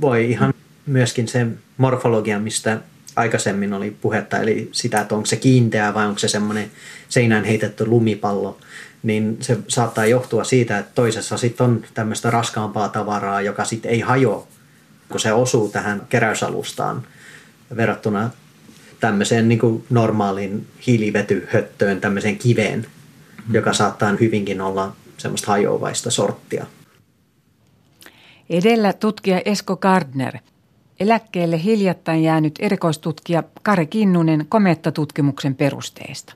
Voi 0.00 0.30
ihan 0.30 0.54
myöskin 0.86 1.28
se 1.28 1.46
morfologia, 1.76 2.38
mistä 2.38 2.80
aikaisemmin 3.16 3.72
oli 3.72 3.96
puhetta, 4.00 4.38
eli 4.38 4.68
sitä, 4.72 5.00
että 5.00 5.14
onko 5.14 5.26
se 5.26 5.36
kiinteä 5.36 5.94
vai 5.94 6.06
onko 6.06 6.18
se 6.18 6.28
semmoinen 6.28 6.70
seinään 7.08 7.44
heitetty 7.44 7.86
lumipallo, 7.86 8.58
niin 9.02 9.36
se 9.40 9.58
saattaa 9.68 10.06
johtua 10.06 10.44
siitä, 10.44 10.78
että 10.78 10.92
toisessa 10.94 11.36
sitten 11.36 11.64
on 11.64 11.84
tämmöistä 11.94 12.30
raskaampaa 12.30 12.88
tavaraa, 12.88 13.40
joka 13.40 13.64
sitten 13.64 13.90
ei 13.90 14.00
hajoa, 14.00 14.46
kun 15.08 15.20
se 15.20 15.32
osuu 15.32 15.68
tähän 15.68 16.06
keräysalustaan 16.08 17.06
verrattuna 17.76 18.30
tämmöiseen 19.00 19.48
niin 19.48 19.58
kuin 19.58 19.84
normaaliin 19.90 20.66
hiilivetyhöttöön, 20.86 22.00
tämmöiseen 22.00 22.38
kiveen, 22.38 22.86
mm. 23.46 23.54
joka 23.54 23.72
saattaa 23.72 24.16
hyvinkin 24.20 24.60
olla 24.60 24.96
semmoista 25.18 25.50
hajoavaista 25.50 26.10
sorttia. 26.10 26.66
Edellä 28.50 28.92
tutkija 28.92 29.42
Esko 29.44 29.76
Gardner. 29.76 30.38
Eläkkeelle 31.00 31.62
hiljattain 31.62 32.22
jäänyt 32.22 32.54
erikoistutkija 32.58 33.42
Kari 33.62 33.86
Kinnunen 33.86 34.46
kometta-tutkimuksen 34.48 35.54
perusteista. 35.54 36.34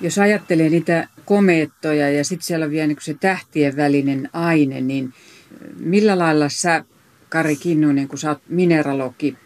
Jos 0.00 0.18
ajattelee 0.18 0.70
niitä 0.70 1.08
komeettoja 1.24 2.10
ja 2.10 2.24
sitten 2.24 2.46
siellä 2.46 2.64
on 2.64 2.70
vielä 2.70 2.86
niin 2.86 2.96
se 3.00 3.14
tähtien 3.20 3.76
välinen 3.76 4.30
aine, 4.32 4.80
niin 4.80 5.12
millä 5.78 6.18
lailla 6.18 6.48
sä, 6.48 6.84
Kari 7.28 7.56
Kinnunen, 7.56 8.08
kun 8.08 8.18
sä 8.18 8.28
oot 8.28 8.42
mineralogi, 8.48 9.36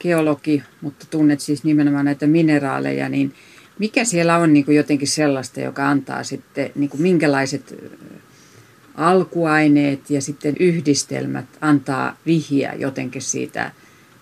geologi, 0.00 0.62
mutta 0.80 1.06
tunnet 1.10 1.40
siis 1.40 1.64
nimenomaan 1.64 2.04
näitä 2.04 2.26
mineraaleja, 2.26 3.08
niin 3.08 3.34
mikä 3.78 4.04
siellä 4.04 4.36
on 4.36 4.52
niin 4.52 4.64
kuin 4.64 4.76
jotenkin 4.76 5.08
sellaista, 5.08 5.60
joka 5.60 5.88
antaa 5.88 6.24
sitten, 6.24 6.70
niin 6.74 6.90
kuin 6.90 7.02
minkälaiset 7.02 7.74
alkuaineet 8.94 10.10
ja 10.10 10.20
sitten 10.20 10.54
yhdistelmät 10.60 11.46
antaa 11.60 12.16
vihjaa 12.26 12.74
jotenkin 12.74 13.22
siitä 13.22 13.72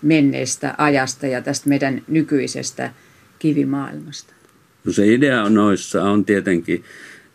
menneestä 0.01 0.75
ajasta 0.77 1.27
ja 1.27 1.41
tästä 1.41 1.69
meidän 1.69 2.01
nykyisestä 2.07 2.93
kivimaailmasta? 3.39 4.33
No 4.85 4.91
se 4.91 5.13
idea 5.13 5.49
noissa 5.49 6.03
on 6.03 6.25
tietenkin, 6.25 6.83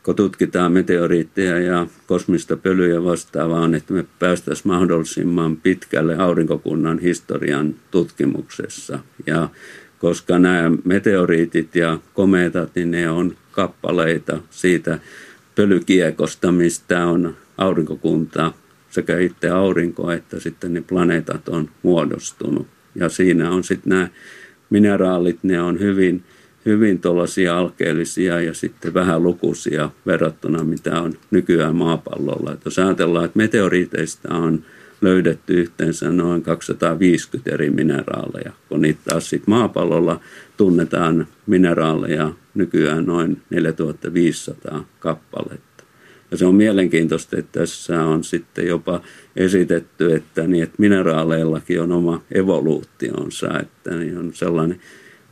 kun 0.05 0.17
tutkitaan 0.17 0.73
meteoriitteja 0.73 1.59
ja 1.59 1.87
kosmista 2.07 2.57
pölyjä 2.57 3.05
vastaavaa, 3.05 3.61
on, 3.61 3.75
että 3.75 3.93
me 3.93 4.05
päästäisiin 4.19 4.69
mahdollisimman 4.69 5.57
pitkälle 5.57 6.17
aurinkokunnan 6.17 6.99
historian 6.99 7.75
tutkimuksessa. 7.90 8.99
Ja 9.27 9.49
koska 9.99 10.38
nämä 10.38 10.71
meteoriitit 10.85 11.77
ja 11.77 11.99
komeetat, 12.14 12.71
niin 12.75 12.90
ne 12.90 13.11
on 13.11 13.37
kappaleita 13.51 14.38
siitä 14.51 14.99
pölykiekosta, 15.55 16.53
mistä 16.53 17.07
on 17.07 17.37
aurinkokunta 17.59 18.53
sekä 18.90 19.19
itse 19.19 19.51
aurinko 19.51 20.11
että 20.11 20.40
sitten 20.40 20.75
ne 20.75 20.81
planeetat 20.81 21.49
on 21.49 21.71
muodostunut. 21.83 22.67
Ja 22.95 23.09
siinä 23.09 23.51
on 23.51 23.64
sitten 23.64 23.90
nämä 23.90 24.09
mineraalit, 24.71 25.38
ne 25.43 25.61
on 25.61 25.81
hyvin, 25.81 26.25
hyvin 26.66 27.00
tuollaisia 27.00 27.59
alkeellisia 27.59 28.40
ja 28.40 28.55
sitten 28.55 28.94
vähän 28.94 29.22
lukuisia 29.22 29.90
verrattuna 30.07 30.64
mitä 30.64 31.00
on 31.00 31.14
nykyään 31.31 31.77
maapallolla. 31.77 32.53
Et 32.53 32.64
jos 32.64 32.79
ajatellaan, 32.79 33.24
että 33.24 33.38
meteoriiteista 33.38 34.35
on 34.35 34.64
löydetty 35.00 35.61
yhteensä 35.61 36.11
noin 36.11 36.42
250 36.42 37.55
eri 37.55 37.70
mineraaleja, 37.70 38.53
kun 38.68 38.83
niitä 38.83 39.00
taas 39.05 39.31
sitten 39.31 39.55
maapallolla 39.55 40.20
tunnetaan 40.57 41.27
mineraaleja 41.46 42.33
nykyään 42.55 43.07
noin 43.07 43.42
4500 43.50 44.85
kappaletta. 44.98 45.85
Ja 46.31 46.37
se 46.37 46.46
on 46.46 46.55
mielenkiintoista, 46.55 47.38
että 47.38 47.61
tässä 47.61 48.05
on 48.05 48.24
sitten 48.24 48.66
jopa 48.66 49.00
esitetty, 49.37 50.14
että, 50.14 50.46
niin, 50.46 50.62
että 50.62 50.77
mineraaleillakin 50.79 51.81
on 51.81 51.92
oma 51.92 52.22
evoluutionsa, 52.35 53.59
että 53.61 53.90
niin 53.96 54.18
on 54.18 54.31
sellainen 54.35 54.81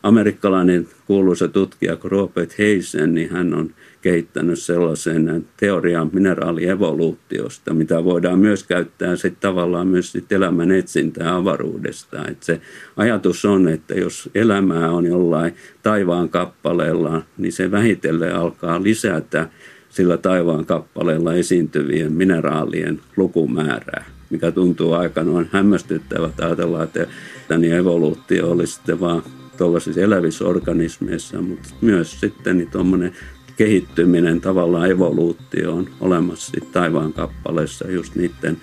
amerikkalainen 0.03 0.89
kuuluisa 1.07 1.49
tutkija 1.49 1.97
Robert 2.05 2.59
Heisen, 2.59 3.15
niin 3.15 3.31
hän 3.31 3.55
on 3.55 3.71
kehittänyt 4.03 4.59
sellaisen 4.59 5.45
teorian 5.57 6.11
mineraalievoluutiosta, 6.13 7.75
mitä 7.75 8.05
voidaan 8.05 8.39
myös 8.39 8.65
käyttää 8.65 9.17
sitten 9.17 9.41
tavallaan 9.41 9.87
myös 9.87 10.13
sit 10.13 10.33
elämän 10.33 10.71
etsintää 10.71 11.35
avaruudesta. 11.35 12.29
Et 12.29 12.43
se 12.43 12.61
ajatus 12.97 13.45
on, 13.45 13.69
että 13.69 13.95
jos 13.95 14.31
elämää 14.35 14.91
on 14.91 15.07
jollain 15.07 15.55
taivaan 15.83 16.29
kappaleella, 16.29 17.23
niin 17.39 17.53
se 17.53 17.71
vähitellen 17.71 18.35
alkaa 18.35 18.83
lisätä 18.83 19.49
sillä 19.89 20.17
taivaan 20.17 20.67
kappaleella 20.67 21.35
esiintyvien 21.35 22.13
mineraalien 22.13 23.01
lukumäärää 23.17 24.05
mikä 24.31 24.51
tuntuu 24.51 24.93
aika 24.93 25.25
noin 25.25 25.49
hämmästyttävältä. 25.53 26.47
Ajatellaan, 26.47 26.85
että 26.85 27.59
niin 27.59 27.73
evoluutio 27.73 28.51
olisi 28.51 28.73
sitten 28.73 29.01
vaan 29.01 29.23
tuollaisissa 29.57 30.01
elävissä 30.01 30.45
organismeissa, 30.45 31.43
mutta 31.43 31.69
myös 31.81 32.21
sitten 32.21 32.59
niin 32.59 32.71
tuommoinen 32.71 33.13
kehittyminen, 33.57 34.41
tavallaan 34.41 34.91
evoluutio 34.91 35.73
on 35.73 35.89
olemassa 36.01 36.53
taivaan 36.73 37.13
kappaleessa 37.13 37.91
just 37.91 38.15
niiden 38.15 38.61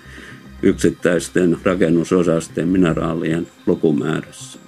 yksittäisten 0.62 1.56
rakennusosasten 1.64 2.68
mineraalien 2.68 3.46
lukumäärässä. 3.66 4.58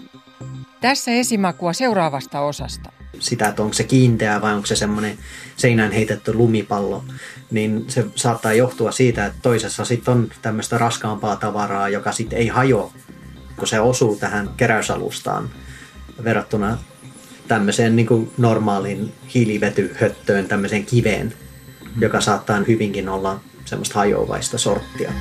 Tässä 0.81 1.11
esimakua 1.11 1.73
seuraavasta 1.73 2.41
osasta. 2.41 2.93
Sitä, 3.19 3.49
että 3.49 3.63
onko 3.63 3.75
se 3.75 3.85
kiinteä 3.85 4.41
vai 4.41 4.55
onko 4.55 4.67
se 4.67 4.77
semmoinen 4.77 5.19
seinään 5.57 5.93
heitetty 5.93 6.35
lumipallo, 6.35 7.05
niin 7.51 7.85
se 7.89 8.07
saattaa 8.15 8.53
johtua 8.53 8.93
siitä, 8.93 9.27
että 9.27 9.39
toisessa 9.43 9.85
sitten 9.85 10.15
on 10.15 10.29
tämmöistä 10.43 10.79
raskaampaa 10.79 11.37
tavaraa, 11.37 11.89
joka 11.89 12.13
sitten 12.13 12.39
ei 12.39 12.49
hajoa, 12.49 12.93
kun 13.57 13.69
se 13.69 13.81
osuu 13.81 14.17
tähän 14.17 14.51
keräysalustaan 14.57 15.51
verrattuna 16.25 16.79
tämmöiseen 17.49 17.97
niin 17.97 18.07
kuin 18.07 18.31
normaaliin 18.39 19.13
hiilivetyhöttöön, 19.35 20.49
tämmöiseen 20.49 20.85
kiveen, 20.85 21.35
joka 22.01 22.21
saattaa 22.21 22.61
hyvinkin 22.69 23.09
olla 23.09 23.41
semmoista 23.65 23.99
hajoavaista 23.99 24.59
sorttia. 24.59 25.13